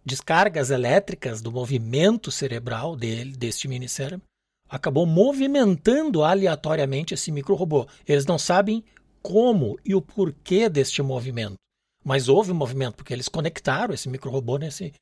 [0.05, 4.25] descargas elétricas do movimento cerebral dele, deste mini cérebro,
[4.69, 7.87] acabou movimentando aleatoriamente esse micro-robô.
[8.07, 8.85] Eles não sabem
[9.23, 11.57] como e o porquê deste movimento.
[12.05, 14.93] Mas houve um movimento, porque eles conectaram esse micro-robô nesse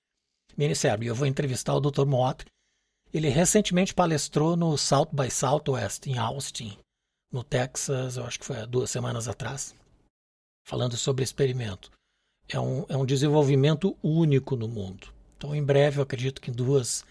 [0.56, 1.04] mini cérebro.
[1.04, 2.04] E eu vou entrevistar o Dr.
[2.04, 2.48] Moatre.
[3.12, 6.76] Ele recentemente palestrou no South by Southwest, em Austin,
[7.32, 9.74] no Texas, eu acho que foi duas semanas atrás,
[10.66, 11.90] falando sobre experimento.
[12.48, 15.08] É um, é um desenvolvimento único no mundo.
[15.36, 17.04] Então, em breve, eu acredito que em duas,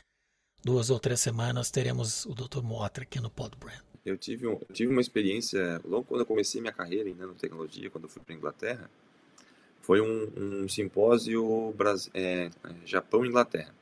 [0.64, 2.62] duas ou três semanas teremos o Dr.
[2.64, 3.82] Moatre aqui no Podbrand.
[4.06, 8.06] Eu tive, um, tive uma experiência, logo quando eu comecei minha carreira em nanotecnologia, quando
[8.06, 8.90] eu fui para a Inglaterra,
[9.82, 12.50] foi um, um simpósio Brasil, é,
[12.86, 13.74] Japão Inglaterra.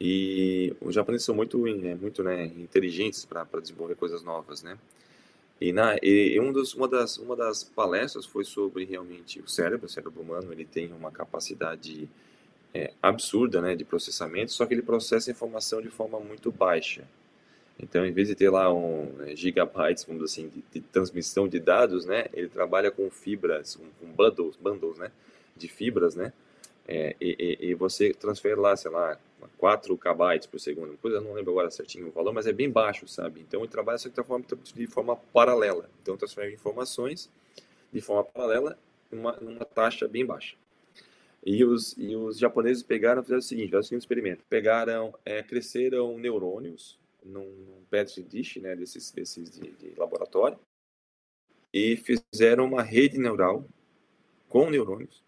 [0.00, 4.76] E os japoneses são muito, é, muito né, inteligentes para desenvolver coisas novas, né?
[5.64, 9.86] E, na, e um dos, uma, das, uma das palestras foi sobre realmente o cérebro,
[9.86, 12.06] o cérebro humano, ele tem uma capacidade
[12.74, 17.04] é, absurda né, de processamento, só que ele processa informação de forma muito baixa.
[17.80, 21.58] Então, em vez de ter lá um né, gigabytes, vamos assim, de, de, transmissão de
[21.58, 25.10] dados, né, ele trabalha com fibras, com, bundles, bundles, né,
[25.56, 26.30] de fibras, né,
[26.86, 29.18] é, e, e, você transfere lá, sei lá,
[29.58, 33.06] 4 kbytes por segundo, coisa, não lembro agora certinho o valor, mas é bem baixo,
[33.08, 33.40] sabe?
[33.40, 35.90] Então ele trabalha só de forma, de forma paralela.
[36.02, 37.30] Então transfere informações
[37.92, 38.78] de forma paralela
[39.10, 40.56] numa, numa taxa bem baixa.
[41.44, 44.44] E os, e os japoneses pegaram fizeram o seguinte, fizeram o seguinte experimento.
[44.48, 50.58] Pegaram, é, cresceram neurônios num, num petri dish, né, desses, desses de, de laboratório,
[51.72, 53.66] e fizeram uma rede neural
[54.48, 55.23] com neurônios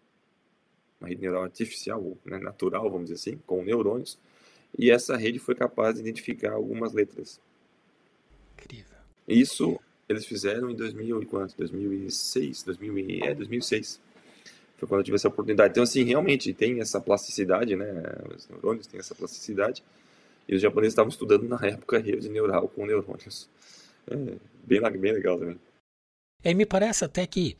[0.99, 4.17] uma rede neural artificial, né, natural, vamos dizer assim, com neurônios,
[4.77, 7.39] e essa rede foi capaz de identificar algumas letras.
[8.57, 8.97] Incrível.
[9.27, 11.55] Isso eles fizeram em 2000 e quanto?
[11.57, 13.99] 2006, 2000 é 2006.
[14.77, 15.71] Foi quando eu tive essa oportunidade.
[15.71, 18.03] Então assim, realmente tem essa plasticidade, né?
[18.35, 19.83] Os neurônios têm essa plasticidade.
[20.47, 23.49] E os japoneses estavam estudando na época rede neural com neurônios.
[24.09, 24.15] É,
[24.63, 25.59] bem, bem legal também.
[26.43, 27.57] E me parece até que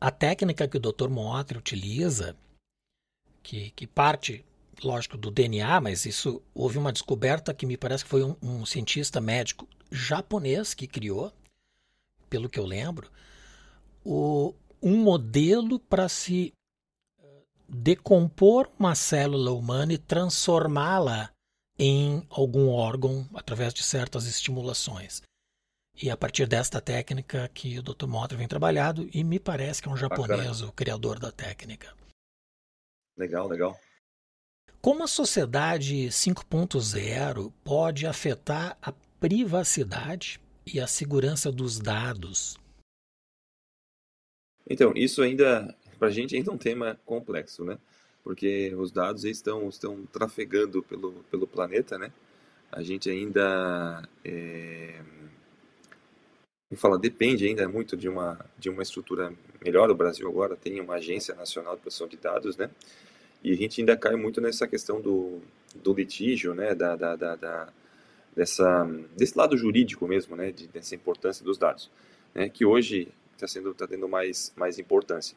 [0.00, 1.08] a técnica que o Dr.
[1.08, 2.36] Moatri utiliza
[3.42, 4.44] que, que parte,
[4.82, 8.66] lógico, do DNA, mas isso houve uma descoberta que me parece que foi um, um
[8.66, 11.32] cientista médico japonês que criou,
[12.30, 13.10] pelo que eu lembro,
[14.04, 16.52] o, um modelo para se
[17.20, 21.30] eh, decompor uma célula humana e transformá-la
[21.78, 25.22] em algum órgão através de certas estimulações.
[26.00, 28.06] E a partir desta técnica que o Dr.
[28.06, 30.68] Motter vem trabalhado, e me parece que é um japonês Bacana.
[30.68, 31.94] o criador da técnica.
[33.16, 33.78] Legal, legal.
[34.80, 42.58] Como a sociedade 5.0 pode afetar a privacidade e a segurança dos dados?
[44.68, 47.78] Então, isso ainda, para a gente, ainda é um tema complexo, né?
[48.24, 52.12] Porque os dados estão, estão trafegando pelo, pelo planeta, né?
[52.70, 55.00] A gente ainda, é,
[56.76, 59.32] fala, depende ainda muito de uma, de uma estrutura
[59.64, 59.90] melhor.
[59.90, 62.70] O Brasil agora tem uma agência nacional de proteção de dados, né?
[63.42, 65.40] E a gente ainda cai muito nessa questão do,
[65.74, 66.74] do litígio, né?
[66.74, 67.68] Da, da, da, da
[68.34, 68.84] dessa,
[69.16, 70.50] desse lado jurídico mesmo, né?
[70.50, 71.90] De, dessa importância dos dados,
[72.34, 72.48] né?
[72.48, 75.36] Que hoje está sendo tá tendo mais, mais importância.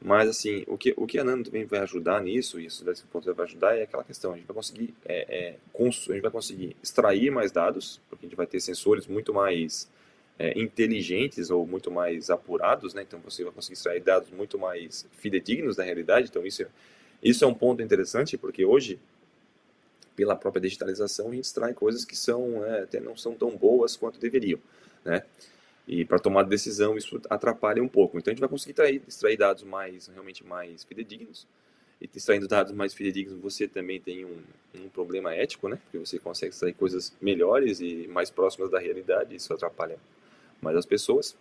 [0.00, 3.34] Mas, assim, o que, o que a Nano também vai ajudar nisso, e desse ponto
[3.34, 6.76] vai ajudar, é aquela questão, a gente vai conseguir, é, é, a gente vai conseguir
[6.80, 9.88] extrair mais dados, porque a gente vai ter sensores muito mais
[10.38, 13.02] é, inteligentes ou muito mais apurados, né?
[13.02, 16.28] Então você vai conseguir extrair dados muito mais fidedignos da realidade.
[16.30, 16.68] Então isso, é,
[17.22, 19.00] isso é um ponto interessante porque hoje,
[20.14, 23.96] pela própria digitalização, a gente extrai coisas que são é, até não são tão boas
[23.96, 24.60] quanto deveriam,
[25.04, 25.24] né?
[25.88, 28.18] E para tomar decisão isso atrapalha um pouco.
[28.18, 31.46] Então a gente vai conseguir extrair, dados mais realmente mais fidedignos.
[32.00, 34.36] E extraindo dados mais fidedignos, você também tem um,
[34.74, 35.80] um problema ético, né?
[35.84, 39.34] Porque você consegue extrair coisas melhores e mais próximas da realidade.
[39.34, 39.98] Isso atrapalha
[40.60, 41.36] mais as pessoas.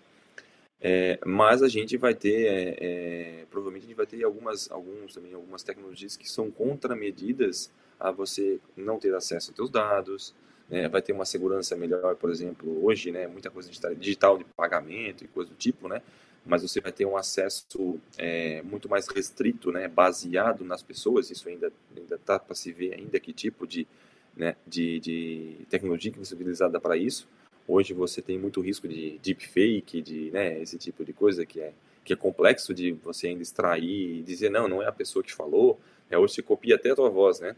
[0.79, 5.13] É, mas a gente vai ter, é, é, provavelmente a gente vai ter algumas, alguns
[5.13, 10.35] também algumas tecnologias que são contramedidas a você não ter acesso aos seus dados,
[10.69, 10.87] né?
[10.87, 15.27] vai ter uma segurança melhor, por exemplo, hoje, né, muita coisa digital, de pagamento e
[15.27, 16.03] coisa do tipo, né,
[16.45, 21.49] mas você vai ter um acesso é, muito mais restrito, né, baseado nas pessoas, isso
[21.49, 23.87] ainda ainda está para se ver ainda que tipo de,
[24.35, 27.27] né, de, de tecnologia que vai ser utilizada para isso,
[27.67, 31.73] Hoje você tem muito risco de deepfake, de né, esse tipo de coisa que é,
[32.05, 35.33] que é complexo de você ainda extrair e dizer, não, não é a pessoa que
[35.33, 37.53] falou, É, hoje você copia até a tua voz, né?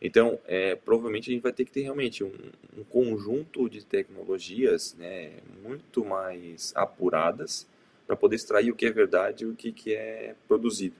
[0.00, 2.32] Então, é, provavelmente a gente vai ter que ter realmente um,
[2.78, 5.32] um conjunto de tecnologias né,
[5.62, 7.66] muito mais apuradas
[8.06, 10.96] para poder extrair o que é verdade e o que, que é produzido.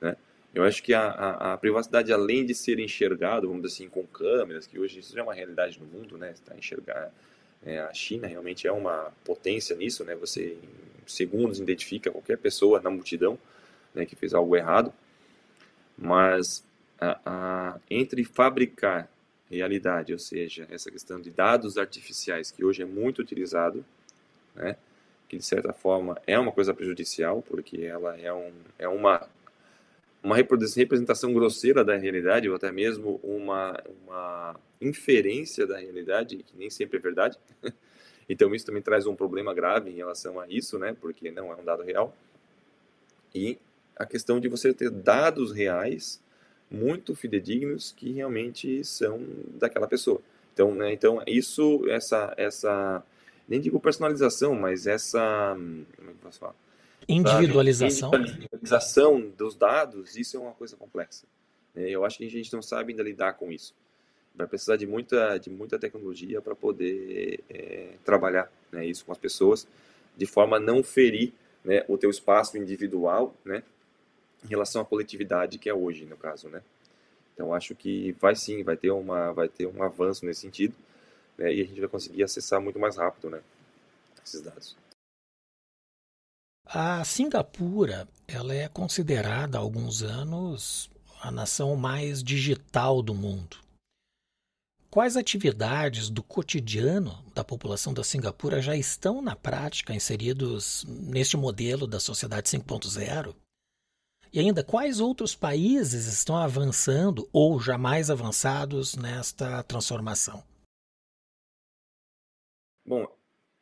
[0.00, 0.16] Né?
[0.54, 4.06] Eu acho que a, a, a, privacidade, além de ser enxergado, vamos dizer assim, com
[4.06, 6.32] câmeras, que hoje isso já é uma realidade no mundo, né?
[6.32, 7.10] Está enxergar
[7.64, 10.14] é, a China realmente é uma potência nisso, né?
[10.16, 13.38] Você em segundos identifica qualquer pessoa na multidão,
[13.94, 14.92] né, que fez algo errado.
[15.96, 16.64] Mas
[17.00, 19.08] a, a, entre fabricar
[19.50, 23.84] realidade, ou seja, essa questão de dados artificiais que hoje é muito utilizado,
[24.54, 24.76] né?
[25.28, 29.28] Que de certa forma é uma coisa prejudicial, porque ela é, um, é uma
[30.22, 36.70] uma representação grosseira da realidade, ou até mesmo uma, uma inferência da realidade, que nem
[36.70, 37.38] sempre é verdade.
[38.28, 40.96] então, isso também traz um problema grave em relação a isso, né?
[41.00, 42.16] Porque não é um dado real.
[43.34, 43.58] E
[43.96, 46.22] a questão de você ter dados reais
[46.70, 49.20] muito fidedignos que realmente são
[49.58, 50.20] daquela pessoa.
[50.54, 53.02] Então, né, então isso, essa, essa,
[53.48, 55.54] nem digo personalização, mas essa,
[55.96, 56.54] como é que posso falar?
[57.08, 58.10] Individualização.
[58.14, 61.26] Individualização dos dados, isso é uma coisa complexa.
[61.74, 63.74] É, eu acho que a gente não sabe ainda lidar com isso.
[64.34, 69.18] Vai precisar de muita, de muita tecnologia para poder é, trabalhar né, isso com as
[69.18, 69.66] pessoas,
[70.16, 71.32] de forma a não ferir
[71.64, 73.62] né, o teu espaço individual, né,
[74.44, 76.62] em relação à coletividade que é hoje, no caso, né.
[77.34, 80.74] Então acho que vai sim, vai ter uma, vai ter um avanço nesse sentido,
[81.36, 83.40] né, e a gente vai conseguir acessar muito mais rápido, né,
[84.24, 84.76] esses dados.
[86.74, 93.58] A Singapura, ela é considerada há alguns anos a nação mais digital do mundo.
[94.88, 101.86] Quais atividades do cotidiano da população da Singapura já estão na prática inseridos neste modelo
[101.86, 103.36] da sociedade 5.0?
[104.32, 110.42] E ainda, quais outros países estão avançando ou jamais avançados nesta transformação?
[112.82, 113.06] Bom,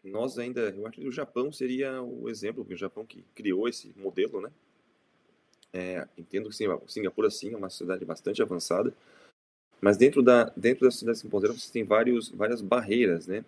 [0.02, 3.92] nós ainda, eu acho que o Japão seria o exemplo, o Japão que criou esse
[3.96, 4.50] modelo, né?
[5.72, 8.92] É, entendo que sim, Singapura sim é uma cidade bastante avançada,
[9.80, 13.44] mas dentro da dentro da cidade 5.0 você tem vários várias barreiras, né?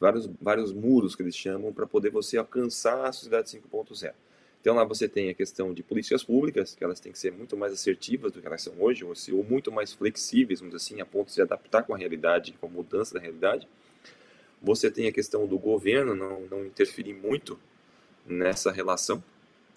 [0.00, 4.14] Vários vários muros que eles chamam para poder você alcançar a sociedade 5.0.
[4.60, 7.54] Então lá você tem a questão de políticas públicas, que elas têm que ser muito
[7.56, 11.06] mais assertivas do que elas são hoje, ou, ou muito mais flexíveis, vamos assim, a
[11.06, 13.68] ponto de se adaptar com a realidade, com a mudança da realidade.
[14.64, 17.58] Você tem a questão do governo não, não interferir muito
[18.26, 19.22] nessa relação.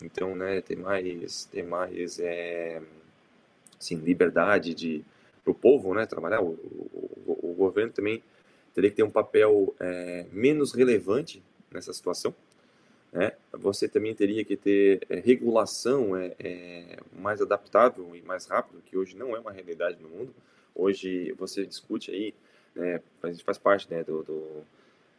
[0.02, 2.82] Então, né, tem mais, tem mais é,
[3.78, 5.04] assim, liberdade de
[5.44, 6.42] para o povo, né, trabalhar.
[6.42, 8.24] O, o, o, governo também
[8.74, 12.34] teria que ter um papel é, menos relevante nessa situação.
[13.12, 13.34] Né?
[13.54, 18.98] Você também teria que ter é, regulação é, é, mais adaptável e mais rápido, que
[18.98, 20.34] hoje não é uma realidade no mundo.
[20.74, 22.34] Hoje você discute aí,
[22.76, 24.64] né, a gente faz parte né, do, do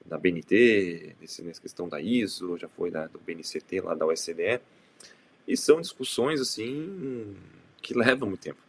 [0.09, 4.61] da BNT, nessa questão da ISO, já foi da, do BNCT, lá da OSCE,
[5.47, 7.37] e são discussões, assim,
[7.83, 8.61] que levam muito tempo,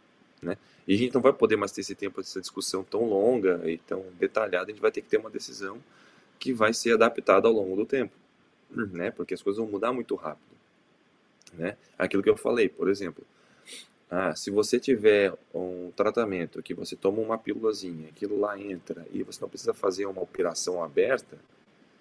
[0.42, 0.56] né?
[0.86, 3.78] E a gente não vai poder mais ter esse tempo, essa discussão tão longa e
[3.78, 5.82] tão detalhada, a gente vai ter que ter uma decisão
[6.38, 8.14] que vai ser adaptada ao longo do tempo,
[8.70, 9.10] né?
[9.10, 10.56] Porque as coisas vão mudar muito rápido,
[11.54, 11.76] né?
[11.98, 13.24] Aquilo que eu falei, por exemplo,
[14.10, 19.22] ah, se você tiver um tratamento que você toma uma pílulazinha, aquilo lá entra e
[19.22, 21.38] você não precisa fazer uma operação aberta,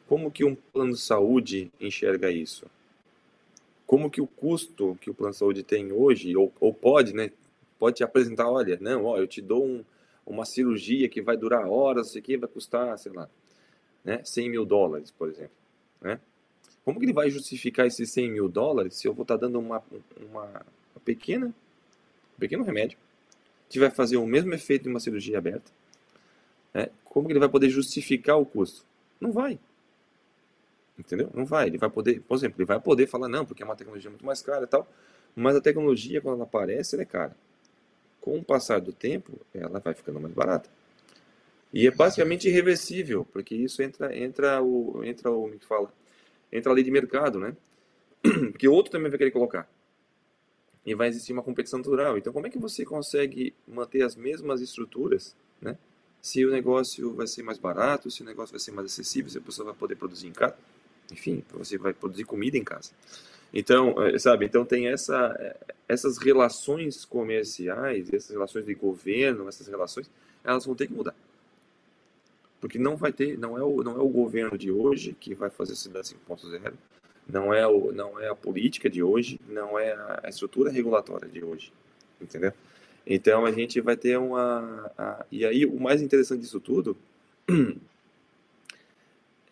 [0.07, 2.66] como que um plano de saúde enxerga isso?
[3.86, 7.32] Como que o custo que o plano de saúde tem hoje, ou, ou pode, né,
[7.78, 9.86] pode te apresentar, olha, não, ó, eu te dou um,
[10.26, 13.30] uma cirurgia que vai durar horas, isso aqui vai custar, sei lá,
[14.03, 15.51] né, 100 mil dólares, por exemplo,
[16.01, 16.20] né?
[16.84, 19.84] Como que ele vai justificar esses 100 mil dólares se eu vou estar dando uma,
[20.28, 21.53] uma, uma pequena
[22.40, 22.98] pequeno remédio,
[23.70, 25.72] que vai fazer o mesmo efeito de uma cirurgia aberta,
[26.74, 26.90] né?
[27.06, 28.84] como que ele vai poder justificar o custo?
[29.20, 29.60] Não vai.
[30.98, 31.30] Entendeu?
[31.34, 31.68] Não vai.
[31.68, 34.26] Ele vai poder, por exemplo, ele vai poder falar, não, porque é uma tecnologia muito
[34.26, 34.88] mais cara e tal,
[35.36, 37.36] mas a tecnologia, quando ela aparece, ela é cara.
[38.20, 40.70] Com o passar do tempo, ela vai ficando mais barata.
[41.72, 45.94] E é basicamente irreversível, porque isso entra, entra o, entra o, é que fala?
[46.52, 47.56] Entra a lei de mercado, né?
[48.58, 49.70] Que outro também vai querer colocar
[50.86, 52.18] e vai existir uma competição natural.
[52.18, 55.78] Então, como é que você consegue manter as mesmas estruturas, né?
[56.22, 59.38] Se o negócio vai ser mais barato, se o negócio vai ser mais acessível, se
[59.38, 60.56] a pessoa vai poder produzir em casa,
[61.12, 62.92] enfim, você vai produzir comida em casa.
[63.54, 69.68] Então, eh, sabe, então tem essa, eh, essas relações comerciais, essas relações de governo, essas
[69.68, 70.10] relações,
[70.44, 71.16] elas vão ter que mudar.
[72.62, 75.50] Porque não vai ter, não é o, não é o governo de hoje que vai
[75.50, 76.74] fazer a cidade 5.0,
[77.32, 81.44] não é, o, não é a política de hoje, não é a estrutura regulatória de
[81.44, 81.72] hoje,
[82.20, 82.52] entendeu?
[83.06, 84.92] Então a gente vai ter uma.
[84.98, 86.98] A, e aí o mais interessante disso tudo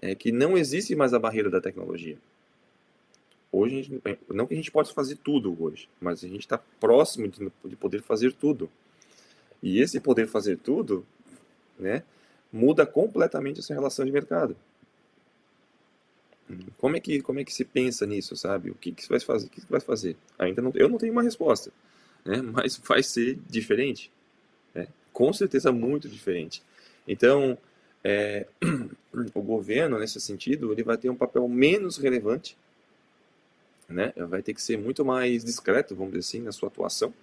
[0.01, 2.17] é que não existe mais a barreira da tecnologia.
[3.51, 7.27] Hoje, gente, não que a gente possa fazer tudo hoje, mas a gente está próximo
[7.27, 8.69] de, de, poder fazer tudo.
[9.63, 11.05] E esse poder fazer tudo,
[11.79, 12.03] né,
[12.51, 14.55] muda completamente essa relação de mercado.
[16.77, 18.69] Como é que como é que se pensa nisso, sabe?
[18.69, 19.47] O que que vai fazer?
[19.47, 20.15] O que você vai fazer?
[20.39, 21.71] Ainda não, eu não tenho uma resposta,
[22.25, 22.41] né?
[22.53, 24.11] Mas vai ser diferente,
[24.73, 24.87] né?
[25.11, 26.61] Com certeza muito diferente.
[27.07, 27.57] Então,
[28.03, 28.47] é,
[29.33, 32.57] o governo nesse sentido ele vai ter um papel menos relevante
[33.87, 34.13] né?
[34.15, 37.13] Vai ter que ser muito mais discreto, vamos dizer assim, na sua atuação,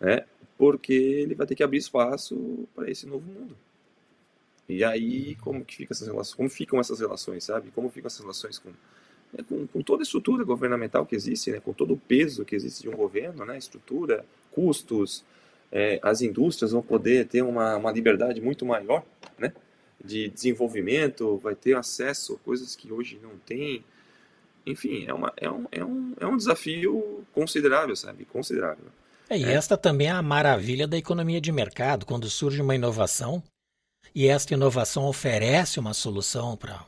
[0.00, 0.24] né?
[0.56, 3.56] Porque ele vai ter que abrir espaço para esse novo mundo.
[4.70, 6.34] E aí, como que fica essas relações?
[6.34, 7.70] Como ficam essas relações, sabe?
[7.70, 8.70] Como ficam essas relações com,
[9.32, 11.60] né, com, com, toda a estrutura governamental que existe, né?
[11.60, 13.58] Com todo o peso que existe de um governo, né?
[13.58, 15.24] Estrutura, custos,
[15.72, 19.04] é, as indústrias vão poder ter uma, uma liberdade muito maior,
[19.38, 19.52] né?
[20.02, 23.84] De desenvolvimento, vai ter acesso a coisas que hoje não tem,
[24.64, 28.24] enfim, é, uma, é, um, é, um, é um desafio considerável, sabe?
[28.24, 28.86] Considerável.
[29.28, 29.52] É, e é.
[29.52, 33.42] esta também é a maravilha da economia de mercado, quando surge uma inovação
[34.14, 36.84] e esta inovação oferece uma solução para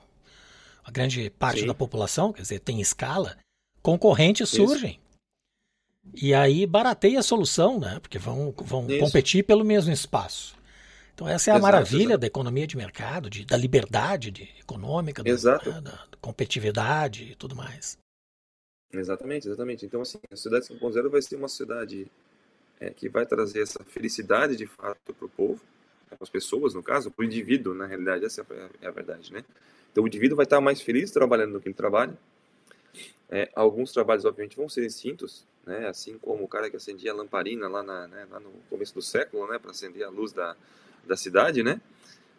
[0.84, 1.66] a grande parte Sim.
[1.66, 3.36] da população, quer dizer, tem escala,
[3.80, 4.92] concorrentes surgem.
[4.92, 5.02] Isso.
[6.24, 8.00] E aí barateia a solução, né?
[8.00, 10.56] Porque vão, vão competir pelo mesmo espaço.
[11.14, 12.18] Então essa é a exato, maravilha exato.
[12.18, 17.54] da economia de mercado, de, da liberdade de, econômica, do, né, da competitividade e tudo
[17.54, 17.98] mais.
[18.92, 19.86] Exatamente, exatamente.
[19.86, 22.10] Então assim, a sociedade 5.0 vai ser uma sociedade
[22.80, 25.60] é, que vai trazer essa felicidade de fato para o povo,
[26.20, 28.46] as pessoas no caso, para o indivíduo, na realidade essa
[28.80, 29.44] é a verdade, né?
[29.90, 32.16] Então o indivíduo vai estar mais feliz trabalhando no que ele trabalha.
[33.30, 35.88] É, alguns trabalhos obviamente vão ser extintos, né?
[35.88, 39.02] Assim como o cara que acendia a lamparina lá, na, né, lá no começo do
[39.02, 40.56] século, né, para acender a luz da,
[41.06, 41.80] da cidade, né?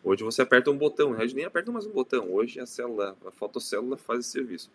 [0.04, 3.32] Hoje você aperta um botão, na nem aperta mais um botão, hoje a célula, a
[3.32, 4.70] fotocélula faz esse serviço.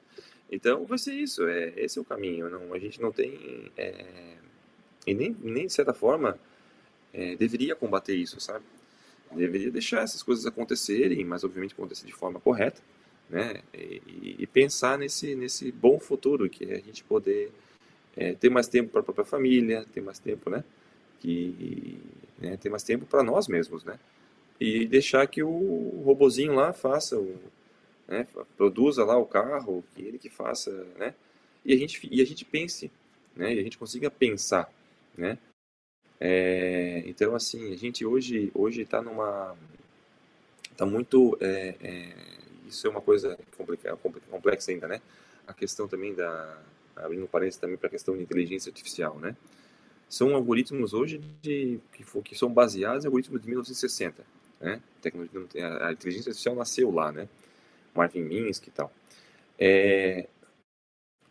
[0.51, 4.37] Então vai ser isso, é, esse é o caminho, não, a gente não tem, é,
[5.07, 6.39] e nem, nem de certa forma
[7.13, 8.65] é, deveria combater isso, sabe?
[9.33, 12.81] Deveria deixar essas coisas acontecerem, mas obviamente acontecer de forma correta,
[13.29, 13.63] né?
[13.75, 17.53] E, e pensar nesse, nesse bom futuro, que é a gente poder
[18.17, 20.65] é, ter mais tempo para a própria família, ter mais tempo, né?
[21.21, 21.99] Que
[22.39, 22.57] né?
[22.57, 23.99] Ter mais tempo para nós mesmos, né?
[24.61, 27.39] E deixar que o robozinho lá faça o,
[28.07, 28.27] né?
[28.57, 31.15] Produza lá o carro, que ele que faça, né?
[31.65, 32.91] E a gente e a gente pense,
[33.37, 33.55] né?
[33.55, 34.73] E a gente consiga pensar,
[35.17, 35.39] né?
[36.21, 39.57] É, então assim, a gente hoje hoje está numa
[40.71, 42.15] está muito é, é,
[42.67, 43.39] isso é uma coisa
[44.31, 45.01] complexa ainda, né?
[45.47, 46.59] A questão também da
[46.97, 49.37] abrindo parênteses também para a questão de inteligência artificial, né?
[50.09, 54.25] são algoritmos hoje de, que, que são baseados em algoritmos de 1960.
[54.61, 54.81] Né?
[55.83, 57.29] A inteligência artificial nasceu lá, né?
[57.95, 58.93] Marvin Minsky e tal.
[59.59, 60.27] É,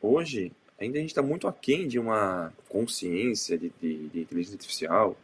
[0.02, 5.18] hoje, ainda a gente está muito aquém de uma consciência de, de, de, inteligência artificial.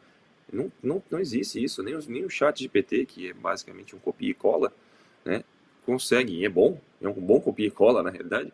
[0.52, 4.00] Não, não, não existe isso, nem, os, nem o chat GPT, que é basicamente um
[4.00, 4.74] copia e cola,
[5.26, 5.44] né?
[5.86, 8.52] consegue, é bom, é um bom copia e cola na realidade,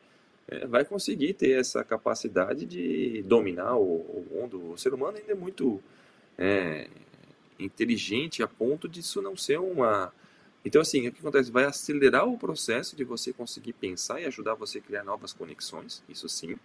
[0.48, 4.72] é, vai conseguir ter essa capacidade de dominar o, o mundo.
[4.72, 5.82] O ser humano ainda é muito
[6.38, 6.88] é,
[7.60, 10.12] inteligente a ponto disso não ser uma.
[10.66, 11.52] Então, assim, o que acontece?
[11.52, 16.04] Vai acelerar o processo de você conseguir pensar e ajudar você a criar novas conexões,
[16.10, 16.58] isso sim,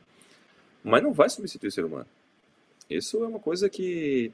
[0.84, 2.06] mas não vai substituir o ser humano.
[2.88, 4.30] Isso é uma coisa que.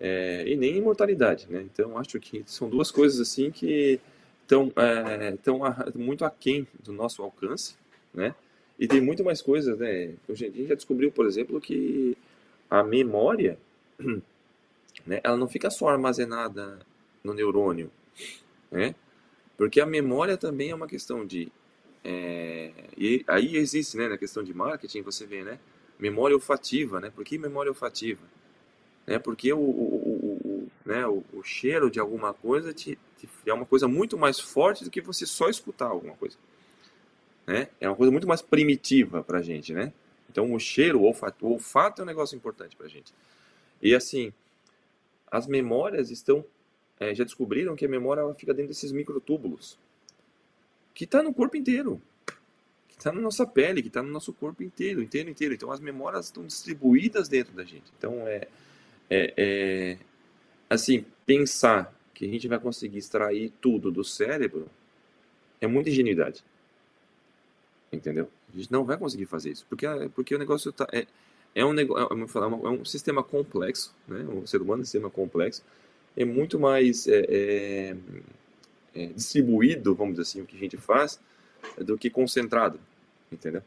[0.00, 1.62] É, e nem imortalidade, né?
[1.62, 4.00] Então, acho que são duas coisas assim que
[4.42, 5.34] estão é,
[5.94, 7.76] muito aquém do nosso alcance,
[8.12, 8.34] né?
[8.78, 10.14] E tem muito mais coisas, né?
[10.28, 12.16] A gente já descobriu, por exemplo, que
[12.68, 13.56] a memória,
[15.06, 16.80] né, ela não fica só armazenada
[17.22, 17.88] no neurônio,
[18.70, 18.96] né?
[19.56, 21.50] Porque a memória também é uma questão de...
[22.02, 25.58] É, e aí existe, né, na questão de marketing, você vê, né?
[25.98, 27.10] Memória olfativa, né?
[27.10, 28.22] Por que memória olfativa?
[29.06, 29.18] Né?
[29.18, 33.52] Porque o, o, o, o né, o, o, cheiro de alguma coisa te, te, é
[33.52, 36.36] uma coisa muito mais forte do que você só escutar alguma coisa
[37.46, 37.68] né?
[37.80, 39.92] É uma coisa muito mais primitiva para gente, né?
[40.30, 43.12] Então o cheiro, o olfato, o olfato é um negócio importante para gente.
[43.80, 44.32] E assim,
[45.30, 46.44] as memórias estão,
[46.98, 49.78] é, já descobriram que a memória ela fica dentro desses microtúbulos,
[50.94, 52.00] que está no corpo inteiro,
[53.04, 55.52] está na nossa pele, que está no nosso corpo inteiro, inteiro, inteiro.
[55.52, 57.84] Então as memórias estão distribuídas dentro da gente.
[57.98, 58.48] Então é,
[59.10, 59.98] é, é
[60.70, 64.68] assim, pensar que a gente vai conseguir extrair tudo do cérebro
[65.60, 66.42] é muita ingenuidade.
[67.92, 68.30] Entendeu?
[68.52, 69.66] A gente não vai conseguir fazer isso.
[69.68, 71.06] Porque, porque o negócio tá, é,
[71.54, 74.24] é um, é, é um sistema complexo, né?
[74.24, 75.62] O ser humano é um sistema complexo,
[76.16, 77.96] é muito mais é, é,
[78.94, 81.20] é, distribuído, vamos dizer assim, o que a gente faz,
[81.78, 82.78] do que concentrado,
[83.34, 83.62] entendeu?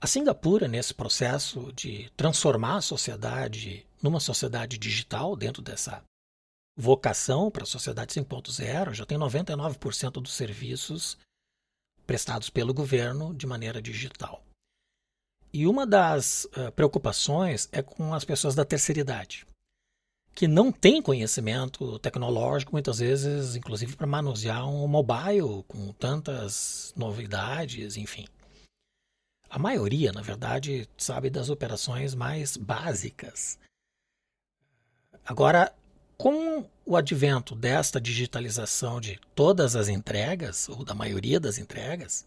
[0.00, 6.04] A Singapura, nesse processo de transformar a sociedade numa sociedade digital, dentro dessa
[6.76, 11.16] vocação para a sociedade 5.0, já tem 99% dos serviços
[12.06, 14.44] prestados pelo governo de maneira digital.
[15.52, 19.46] E uma das uh, preocupações é com as pessoas da terceira idade,
[20.34, 27.96] que não têm conhecimento tecnológico, muitas vezes, inclusive para manusear um mobile com tantas novidades,
[27.96, 28.26] enfim.
[29.54, 33.56] A maioria, na verdade, sabe das operações mais básicas.
[35.24, 35.72] Agora,
[36.18, 42.26] com o advento desta digitalização de todas as entregas, ou da maioria das entregas,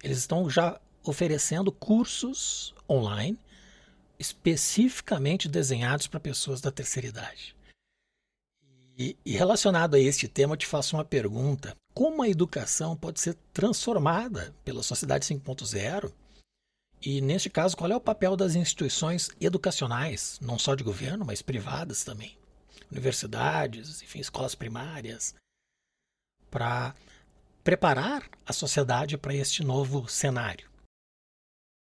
[0.00, 3.36] eles estão já oferecendo cursos online
[4.16, 7.56] especificamente desenhados para pessoas da terceira idade.
[8.96, 13.20] E, e, relacionado a este tema, eu te faço uma pergunta: como a educação pode
[13.20, 16.12] ser transformada pela sociedade 5.0?
[17.06, 21.40] E, neste caso, qual é o papel das instituições educacionais, não só de governo, mas
[21.40, 22.36] privadas também?
[22.90, 25.32] Universidades, enfim, escolas primárias,
[26.50, 26.96] para
[27.62, 30.68] preparar a sociedade para este novo cenário.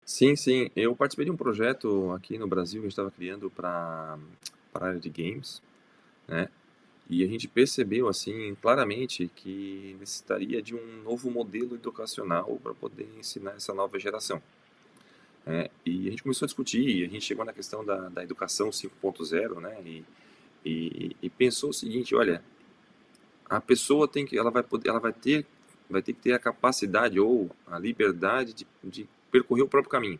[0.04, 0.70] Sim, sim.
[0.76, 4.18] Eu participei de um projeto aqui no Brasil que a gente estava criando para
[4.74, 5.62] a área de games,
[6.28, 6.50] né?
[7.08, 13.08] E a gente percebeu, assim, claramente que necessitaria de um novo modelo educacional para poder
[13.18, 14.42] ensinar essa nova geração.
[15.47, 18.70] É, e a gente começou a discutir, a gente chegou na questão da, da educação
[18.70, 19.80] 5.0, né?
[19.84, 20.05] E,
[20.64, 22.42] e, e, pensou o seguinte, olha,
[23.49, 25.47] a pessoa tem que, ela vai poder, ela vai ter,
[25.88, 30.18] vai ter que ter a capacidade ou a liberdade de, de percorrer o próprio caminho.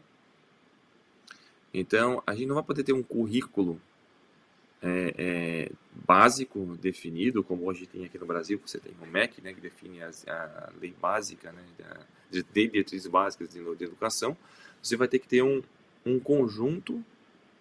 [1.75, 3.81] Então, a gente não vai poder ter um currículo
[4.81, 5.73] é, é,
[6.07, 10.03] básico definido, como hoje tem aqui no Brasil, você tem o MEC, né, que define
[10.03, 11.63] as, a lei básica, né,
[12.31, 14.37] de, diretrizes básicas de, de, educação.
[14.87, 15.63] Você vai ter que ter um,
[16.05, 17.05] um conjunto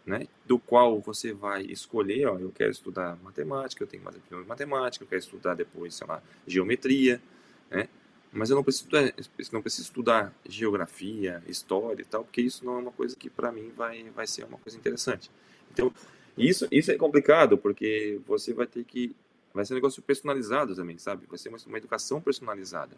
[0.05, 4.35] né, do qual você vai escolher, ó, eu quero estudar matemática, eu tenho mais de
[4.47, 7.19] matemática, eu quero estudar depois, sei lá, geometria,
[7.71, 7.89] né,
[8.31, 8.89] mas eu não preciso,
[9.51, 13.51] não preciso estudar geografia, história e tal, porque isso não é uma coisa que para
[13.51, 15.31] mim vai, vai ser uma coisa interessante.
[15.71, 15.91] Então,
[16.37, 19.15] isso, isso é complicado, porque você vai ter que.
[19.53, 21.25] Vai ser um negócio personalizado também, sabe?
[21.29, 22.95] Vai ser uma, uma educação personalizada.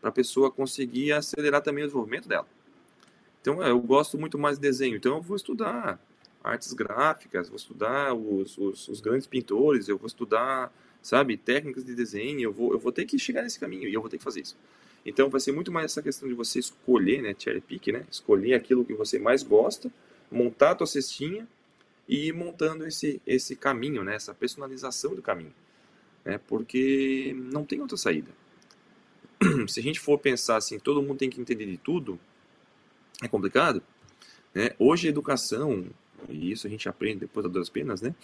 [0.00, 2.46] Para a pessoa conseguir acelerar também o desenvolvimento dela.
[3.46, 4.96] Então, eu gosto muito mais de desenho.
[4.96, 6.00] Então, eu vou estudar
[6.42, 10.72] artes gráficas, vou estudar os, os, os grandes pintores, eu vou estudar
[11.06, 14.00] sabe, técnicas de desenho, eu vou, eu vou ter que chegar nesse caminho e eu
[14.00, 14.56] vou ter que fazer isso.
[15.04, 18.54] Então vai ser muito mais essa questão de você escolher, né, cherry pick, né, escolher
[18.54, 19.88] aquilo que você mais gosta,
[20.28, 21.46] montar a tua cestinha
[22.08, 25.54] e ir montando esse, esse caminho, né, essa personalização do caminho,
[26.24, 28.32] né, porque não tem outra saída.
[29.68, 32.18] Se a gente for pensar assim, todo mundo tem que entender de tudo,
[33.22, 33.82] é complicado,
[34.54, 34.70] né?
[34.78, 35.86] Hoje a educação,
[36.28, 38.14] e isso a gente aprende depois das penas, né?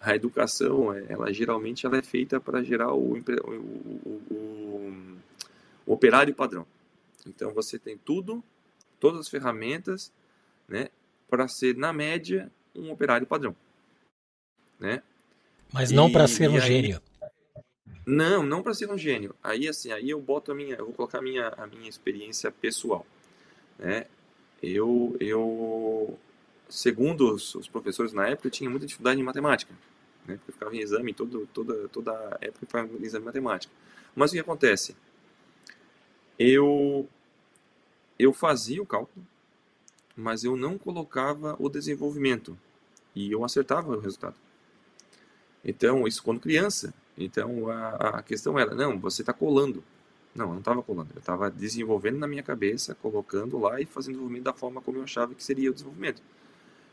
[0.00, 5.18] a educação, é, ela geralmente ela é feita para gerar o, o, o,
[5.86, 6.66] o, operário padrão.
[7.26, 8.42] Então você tem tudo,
[9.00, 10.12] todas as ferramentas,
[10.68, 10.88] né,
[11.28, 13.56] para ser na média um operário padrão,
[14.78, 15.02] né?
[15.72, 17.02] Mas não para ser um aí, gênio.
[18.06, 19.34] Não, não para ser um gênio.
[19.42, 22.52] Aí assim, aí eu boto a minha, eu vou colocar a minha a minha experiência
[22.52, 23.04] pessoal,
[23.76, 24.06] né?
[24.62, 26.18] Eu eu
[26.68, 29.72] segundo os, os professores na época, eu tinha muita dificuldade em matemática
[30.26, 30.36] né?
[30.36, 33.72] Porque eu ficava em exame todo, toda, toda época eu ficava exame de matemática.
[34.14, 34.96] Mas o que acontece?
[36.38, 37.08] Eu,
[38.18, 39.24] eu fazia o cálculo,
[40.16, 42.58] mas eu não colocava o desenvolvimento.
[43.14, 44.36] E eu acertava o resultado.
[45.64, 46.92] Então, isso quando criança.
[47.16, 49.82] Então, a, a questão era, não, você está colando.
[50.36, 51.10] Não, eu não estava colando.
[51.14, 54.98] Eu estava desenvolvendo na minha cabeça, colocando lá e fazendo o desenvolvimento da forma como
[54.98, 56.22] eu achava que seria o desenvolvimento.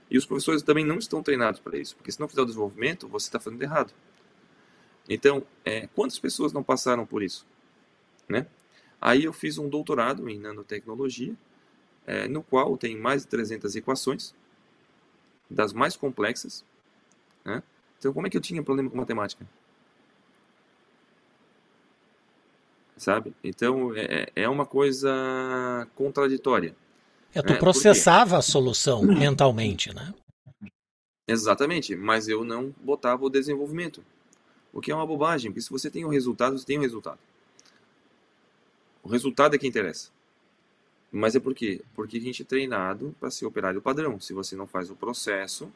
[0.10, 3.08] E os professores também não estão treinados para isso, porque se não fizer o desenvolvimento,
[3.08, 3.94] você está fazendo errado.
[5.10, 7.46] Então, é, quantas pessoas não passaram por isso?
[8.30, 8.48] Né?
[9.02, 11.36] Aí eu fiz um doutorado em nanotecnologia,
[12.08, 14.34] é, no qual tem mais de 300 equações,
[15.50, 16.64] das mais complexas.
[17.44, 17.62] Né?
[18.00, 19.46] Então, como é que eu tinha problema com matemática?
[22.98, 23.34] Sabe?
[23.44, 26.76] Então, é, é uma coisa contraditória.
[27.34, 30.14] É, tu é, processava a solução mentalmente, né?
[31.28, 34.04] Exatamente, mas eu não botava o desenvolvimento.
[34.72, 36.80] O que é uma bobagem, porque se você tem o um resultado, você tem o
[36.80, 37.20] um resultado.
[39.02, 40.10] O resultado é que interessa.
[41.12, 41.82] Mas é por quê?
[41.94, 44.20] Porque a gente é treinado para ser operário padrão.
[44.20, 45.72] Se você não faz o processo,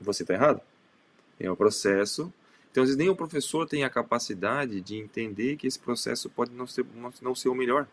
[0.00, 0.60] você está errado.
[1.40, 2.32] É o processo.
[2.72, 6.52] Então, às vezes, nem o professor tem a capacidade de entender que esse processo pode
[6.52, 6.86] não ser,
[7.20, 7.86] não ser o melhor.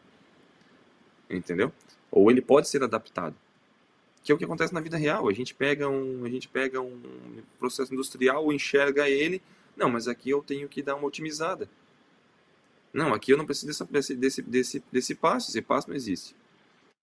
[1.30, 1.72] Entendeu?
[2.10, 3.36] Ou ele pode ser adaptado.
[4.24, 5.28] Que é o que acontece na vida real.
[5.28, 6.98] A gente pega um, a gente pega um
[7.60, 9.42] processo industrial, enxerga ele.
[9.76, 11.70] Não, mas aqui eu tenho que dar uma otimizada.
[12.94, 15.52] Não, aqui eu não preciso desse, desse, desse, desse passo.
[15.52, 16.34] Esse passo não existe.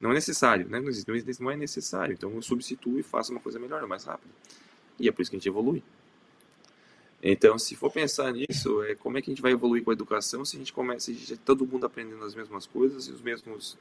[0.00, 0.80] Não é necessário, né?
[0.80, 2.14] Não, existe, não é necessário.
[2.14, 4.30] Então eu substituo e faço uma coisa melhor, mais rápido.
[4.98, 5.82] E é por isso que a gente evolui.
[7.22, 9.94] Então, se for pensar nisso, é como é que a gente vai evoluir com a
[9.94, 13.12] educação se a gente começa, a gente é todo mundo aprendendo as mesmas coisas e
[13.12, 13.78] os mesmos.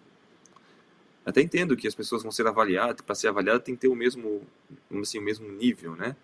[1.26, 3.96] Até entendo que as pessoas vão ser avaliadas, para ser avaliada tem que ter o
[3.96, 4.42] mesmo,
[5.02, 6.16] assim, o mesmo nível, né?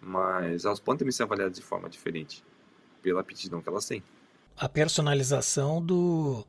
[0.00, 2.44] Mas elas podem também ser avaliadas de forma diferente,
[3.02, 4.02] pela aptidão que elas têm.
[4.56, 6.46] A personalização do,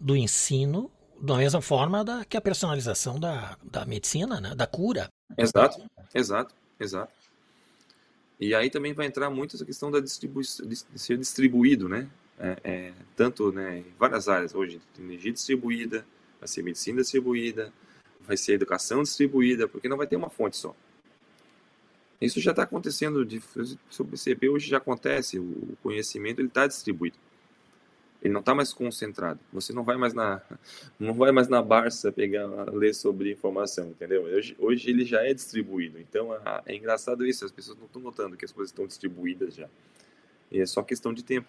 [0.00, 0.90] do ensino
[1.20, 4.54] da mesma forma da, que a personalização da, da medicina, né?
[4.54, 5.08] da cura.
[5.36, 5.82] Exato,
[6.14, 7.12] exato, exato.
[8.38, 10.10] E aí também vai entrar muito essa questão da de
[10.96, 12.08] ser distribuído, né?
[12.38, 16.04] É, é, tanto né, em várias áreas hoje, energia distribuída,
[16.40, 17.72] vai ser medicina distribuída,
[18.20, 20.74] vai ser educação distribuída, porque não vai ter uma fonte só.
[22.20, 27.16] Isso já está acontecendo, de, se eu perceber, hoje já acontece, o conhecimento está distribuído.
[28.24, 29.38] Ele não está mais concentrado.
[29.52, 30.40] Você não vai mais na
[30.98, 34.22] não vai mais na Barça pegar ler sobre informação, entendeu?
[34.22, 36.00] Hoje, hoje ele já é distribuído.
[36.00, 37.44] Então a, é engraçado isso.
[37.44, 39.68] As pessoas não estão notando que as coisas estão distribuídas já.
[40.50, 41.46] E é só questão de tempo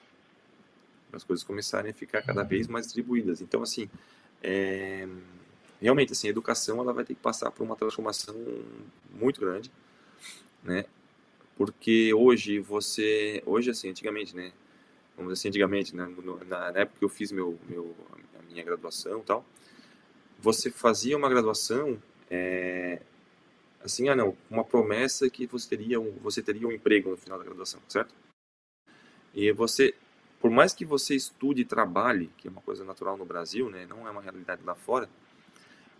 [1.13, 3.39] as coisas começarem a ficar cada vez mais distribuídas.
[3.39, 3.89] Então assim,
[4.43, 5.07] é,
[5.82, 8.36] realmente assim, a educação ela vai ter que passar por uma transformação
[9.13, 9.71] muito grande,
[10.61, 10.84] né?
[11.55, 14.51] Porque hoje você, hoje assim, antigamente, né?
[15.16, 16.07] Vamos dizer assim, antigamente, né,
[16.47, 17.95] na, na, época que eu fiz meu, meu,
[18.39, 19.45] a minha graduação e tal,
[20.39, 23.01] você fazia uma graduação, é,
[23.84, 27.38] assim, ah não, uma promessa que você teria, um, você teria um emprego no final
[27.38, 28.13] da graduação, certo?
[29.34, 29.93] E você,
[30.39, 33.86] por mais que você estude e trabalhe, que é uma coisa natural no Brasil, né,
[33.86, 35.09] não é uma realidade lá fora,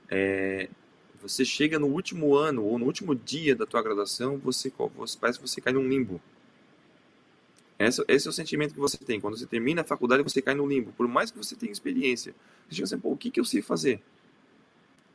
[0.09, 0.70] é,
[1.22, 5.39] você chega no último ano ou no último dia da tua graduação, você, você parece
[5.39, 6.22] que você cai num limbo
[7.78, 9.19] esse, esse, é o sentimento que você tem.
[9.19, 10.91] Quando você termina a faculdade, você cai no limbo.
[10.93, 12.34] Por mais que você tenha experiência.
[12.67, 14.01] Você chega assim, pô, o que, que eu sei fazer?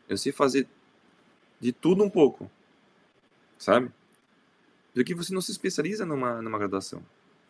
[0.08, 0.66] Eu sei fazer
[1.58, 2.50] de tudo um pouco.
[3.58, 3.90] Sabe?
[4.94, 7.02] Porque você não se especializa numa, numa graduação.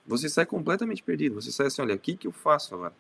[0.06, 1.36] Você sai completamente perdido.
[1.36, 2.94] Você sai assim, olha, o que, que eu faço agora?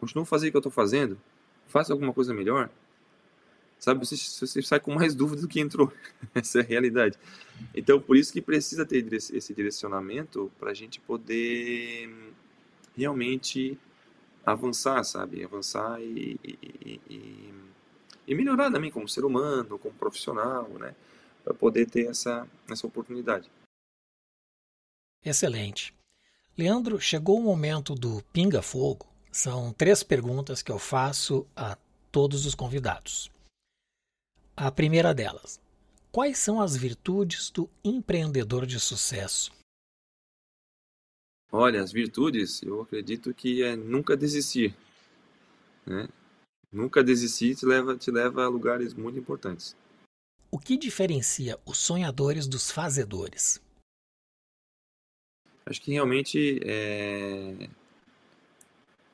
[0.00, 1.18] Continuo fazer o que eu estou fazendo?
[1.66, 2.70] Faço alguma coisa melhor?
[3.78, 5.92] Sabe, você, você sai com mais dúvida do que entrou.
[6.34, 7.18] Essa é a realidade.
[7.74, 12.10] Então, por isso que precisa ter esse direcionamento para a gente poder
[12.96, 13.78] realmente
[14.44, 15.44] avançar, sabe?
[15.44, 17.54] Avançar e, e, e,
[18.26, 20.94] e melhorar também como ser humano, como profissional, né?
[21.44, 23.50] Para poder ter essa, essa oportunidade.
[25.24, 25.94] Excelente.
[26.56, 29.06] Leandro, chegou o momento do pinga-fogo.
[29.30, 31.76] São três perguntas que eu faço a
[32.10, 33.30] todos os convidados.
[34.58, 35.60] A primeira delas:
[36.10, 39.52] quais são as virtudes do empreendedor de sucesso?
[41.52, 44.74] Olha, as virtudes, eu acredito que é nunca desistir.
[45.84, 46.08] Né?
[46.72, 49.76] Nunca desistir te leva, te leva a lugares muito importantes.
[50.50, 53.60] O que diferencia os sonhadores dos fazedores?
[55.66, 57.68] Acho que realmente é...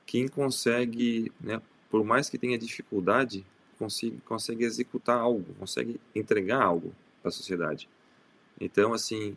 [0.06, 3.44] quem consegue, né, por mais que tenha dificuldade,
[3.82, 7.88] consegue, consegue executar algo, consegue entregar algo para a sociedade.
[8.60, 9.36] Então, assim,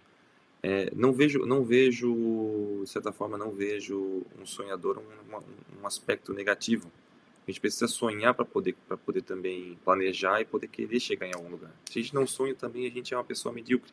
[0.62, 6.32] é, não vejo, não vejo, de certa forma, não vejo um sonhador um, um aspecto
[6.32, 6.92] negativo.
[7.48, 8.76] A gente precisa sonhar para poder,
[9.06, 11.72] poder também planejar e poder querer chegar em algum lugar.
[11.86, 13.92] Se a gente não sonha também, a gente é uma pessoa medíocre.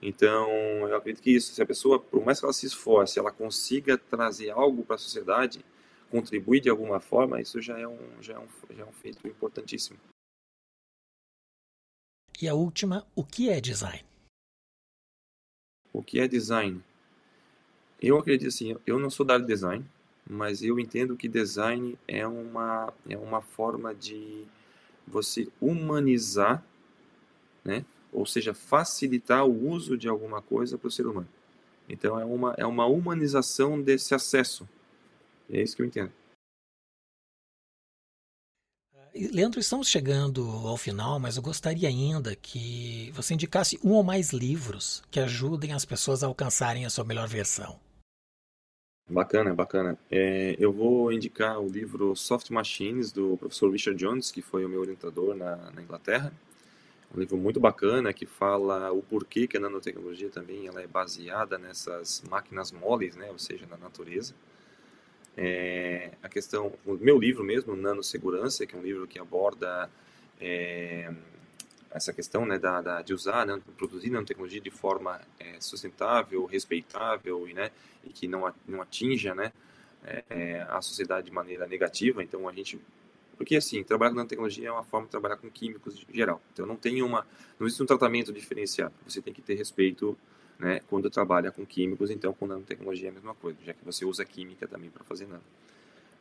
[0.00, 0.48] Então,
[0.88, 3.96] eu acredito que isso, se a pessoa, por mais que ela se esforce, ela consiga
[3.96, 5.64] trazer algo para a sociedade,
[6.12, 8.46] contribuir de alguma forma, isso já é um, já é um,
[8.76, 9.98] já é um feito importantíssimo.
[12.40, 14.04] E a última, o que é design?
[15.90, 16.82] O que é design?
[18.00, 19.86] Eu acredito assim, eu não sou da área de design,
[20.28, 24.44] mas eu entendo que design é uma, é uma forma de
[25.06, 26.62] você humanizar,
[27.64, 27.86] né?
[28.12, 31.28] ou seja, facilitar o uso de alguma coisa para o ser humano.
[31.88, 34.68] Então é uma, é uma humanização desse acesso
[35.52, 36.12] é isso que eu entendo.
[39.14, 44.32] Leandro, estamos chegando ao final, mas eu gostaria ainda que você indicasse um ou mais
[44.32, 47.78] livros que ajudem as pessoas a alcançarem a sua melhor versão.
[49.06, 49.98] Bacana, bacana.
[50.10, 54.68] É, eu vou indicar o livro Soft Machines, do professor Richard Jones, que foi o
[54.68, 56.32] meu orientador na, na Inglaterra.
[57.14, 61.58] Um livro muito bacana que fala o porquê que a nanotecnologia também ela é baseada
[61.58, 64.34] nessas máquinas moles, né, ou seja, na natureza.
[65.36, 69.88] É, a questão, o meu livro mesmo, Nanosegurança, que é um livro que aborda
[70.40, 71.10] é,
[71.90, 77.48] essa questão né, da, da, de usar, né, produzir nanotecnologia de forma é, sustentável, respeitável
[77.48, 77.70] e, né,
[78.04, 79.52] e que não, não atinja né,
[80.28, 82.22] é, a sociedade de maneira negativa.
[82.22, 82.80] Então a gente
[83.36, 86.40] porque assim, trabalhar com nanotecnologia é uma forma de trabalhar com químicos em geral.
[86.52, 87.26] Então não tem uma,
[87.58, 88.94] não existe um tratamento diferenciado.
[89.06, 90.16] Você tem que ter respeito,
[90.62, 92.08] né, quando trabalha com químicos.
[92.10, 95.26] Então com nanotecnologia é a mesma coisa, já que você usa química também para fazer
[95.26, 95.42] nano.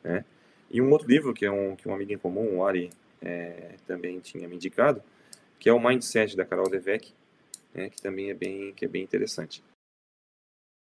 [0.04, 0.26] Né?
[0.70, 2.90] E um outro livro que é um que um amigo em comum, o Ari,
[3.22, 5.02] é, também tinha me indicado,
[5.60, 7.14] que é o Mindset da Carol Dweck,
[7.74, 9.64] né, que também é bem, que é bem interessante.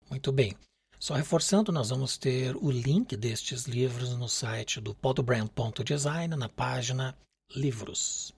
[0.09, 0.55] Muito bem.
[0.97, 7.17] Só reforçando, nós vamos ter o link destes livros no site do podbrand.design, na página
[7.55, 8.33] Livros,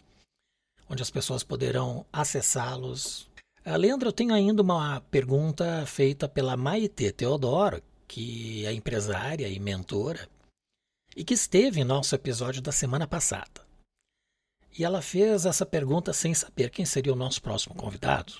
[0.90, 3.31] onde as pessoas poderão acessá-los.
[3.66, 9.60] Uh, Leandro, eu tenho ainda uma pergunta feita pela Maite Teodoro, que é empresária e
[9.60, 10.28] mentora,
[11.16, 13.62] e que esteve em nosso episódio da semana passada.
[14.78, 18.34] E ela fez essa pergunta sem saber quem seria o nosso próximo convidado.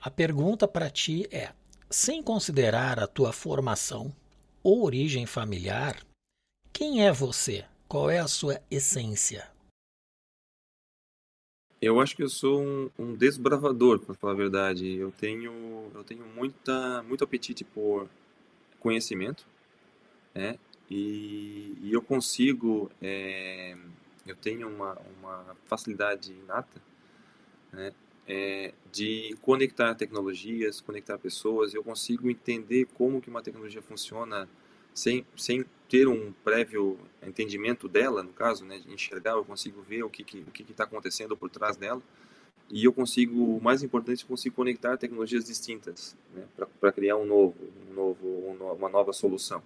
[0.00, 1.52] A pergunta para ti é:
[1.90, 4.14] sem considerar a tua formação
[4.62, 6.04] ou origem familiar,
[6.72, 7.64] quem é você?
[7.88, 9.53] Qual é a sua essência?
[11.84, 14.96] Eu acho que eu sou um, um desbravador, para falar a verdade.
[14.96, 18.08] Eu tenho, eu tenho muita, muito apetite por
[18.80, 19.46] conhecimento,
[20.34, 20.58] né?
[20.90, 23.76] E, e eu consigo é,
[24.26, 26.80] eu tenho uma, uma facilidade inata
[27.72, 27.92] né,
[28.26, 31.74] é, de conectar tecnologias, conectar pessoas.
[31.74, 34.48] Eu consigo entender como que uma tecnologia funciona
[34.94, 35.64] sem, sem
[35.94, 40.32] ter um prévio entendimento dela, no caso, né, enxergar, eu consigo ver o que está
[40.32, 42.02] que, o que que tá acontecendo por trás dela.
[42.68, 46.42] E eu consigo, o mais importante, eu consigo conectar tecnologias distintas né,
[46.80, 47.54] para criar um novo,
[47.88, 48.26] um novo,
[48.76, 49.62] uma nova solução.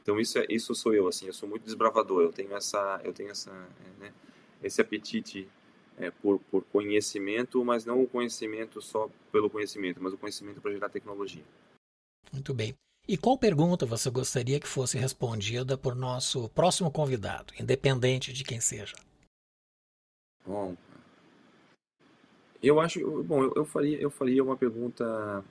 [0.00, 2.22] Então isso é isso sou eu assim, eu sou muito desbravador.
[2.22, 4.12] Eu tenho essa eu tenho essa é, né,
[4.62, 5.48] esse apetite
[5.98, 10.70] é, por, por conhecimento, mas não o conhecimento só pelo conhecimento, mas o conhecimento para
[10.70, 11.42] gerar tecnologia.
[12.32, 12.76] Muito bem.
[13.06, 18.60] E qual pergunta você gostaria que fosse respondida por nosso próximo convidado, independente de quem
[18.60, 18.96] seja?
[20.46, 20.76] Bom,
[22.62, 25.44] eu acho, bom, eu, eu faria, eu faria uma pergunta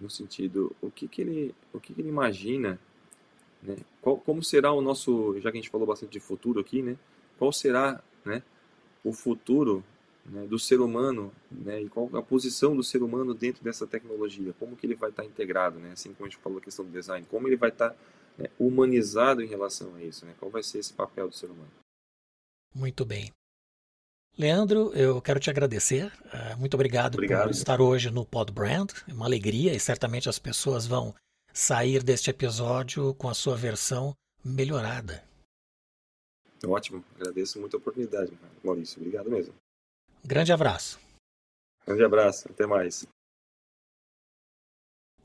[0.00, 2.80] no sentido, o que que ele, o que que ele imagina
[3.62, 3.76] né?
[4.00, 6.96] Qual, como será o nosso, já que a gente falou bastante de futuro aqui, né?
[7.38, 8.42] qual será né,
[9.04, 9.84] o futuro
[10.24, 14.54] né, do ser humano né, e qual a posição do ser humano dentro dessa tecnologia?
[14.58, 15.92] Como que ele vai estar integrado, né?
[15.92, 17.94] assim como a gente falou a questão do design, como ele vai estar
[18.38, 20.24] né, humanizado em relação a isso?
[20.24, 20.34] Né?
[20.38, 21.70] Qual vai ser esse papel do ser humano?
[22.74, 23.32] Muito bem.
[24.38, 26.06] Leandro, eu quero te agradecer.
[26.06, 28.90] Uh, muito obrigado, obrigado, por estar hoje no Pod Brand.
[29.06, 31.14] É uma alegria e certamente as pessoas vão
[31.52, 35.22] sair deste episódio com a sua versão melhorada.
[36.64, 38.32] Ótimo, agradeço muito a oportunidade,
[38.64, 38.98] Maurício.
[39.00, 39.52] Obrigado mesmo.
[40.24, 41.00] Grande abraço.
[41.84, 43.04] Grande abraço, até mais.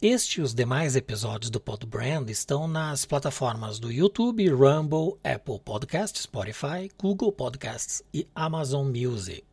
[0.02, 5.60] Este e os demais episódios do Pod Brand estão nas plataformas do YouTube, Rumble, Apple
[5.60, 9.46] Podcasts, Spotify, Google Podcasts e Amazon Music.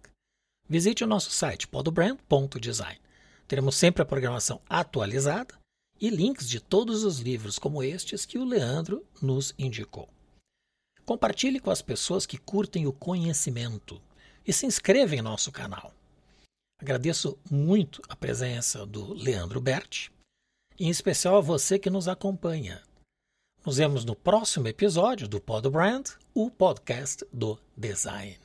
[0.67, 3.01] Visite o nosso site podbrand.design.
[3.47, 5.55] Teremos sempre a programação atualizada
[6.01, 10.09] e links de todos os livros como estes que o Leandro nos indicou.
[11.05, 14.01] Compartilhe com as pessoas que curtem o conhecimento
[14.47, 15.93] e se inscreva em nosso canal.
[16.81, 20.13] Agradeço muito a presença do Leandro Berti,
[20.79, 22.83] em especial a você que nos acompanha.
[23.65, 28.39] Nos vemos no próximo episódio do Pod Brand, o podcast do design.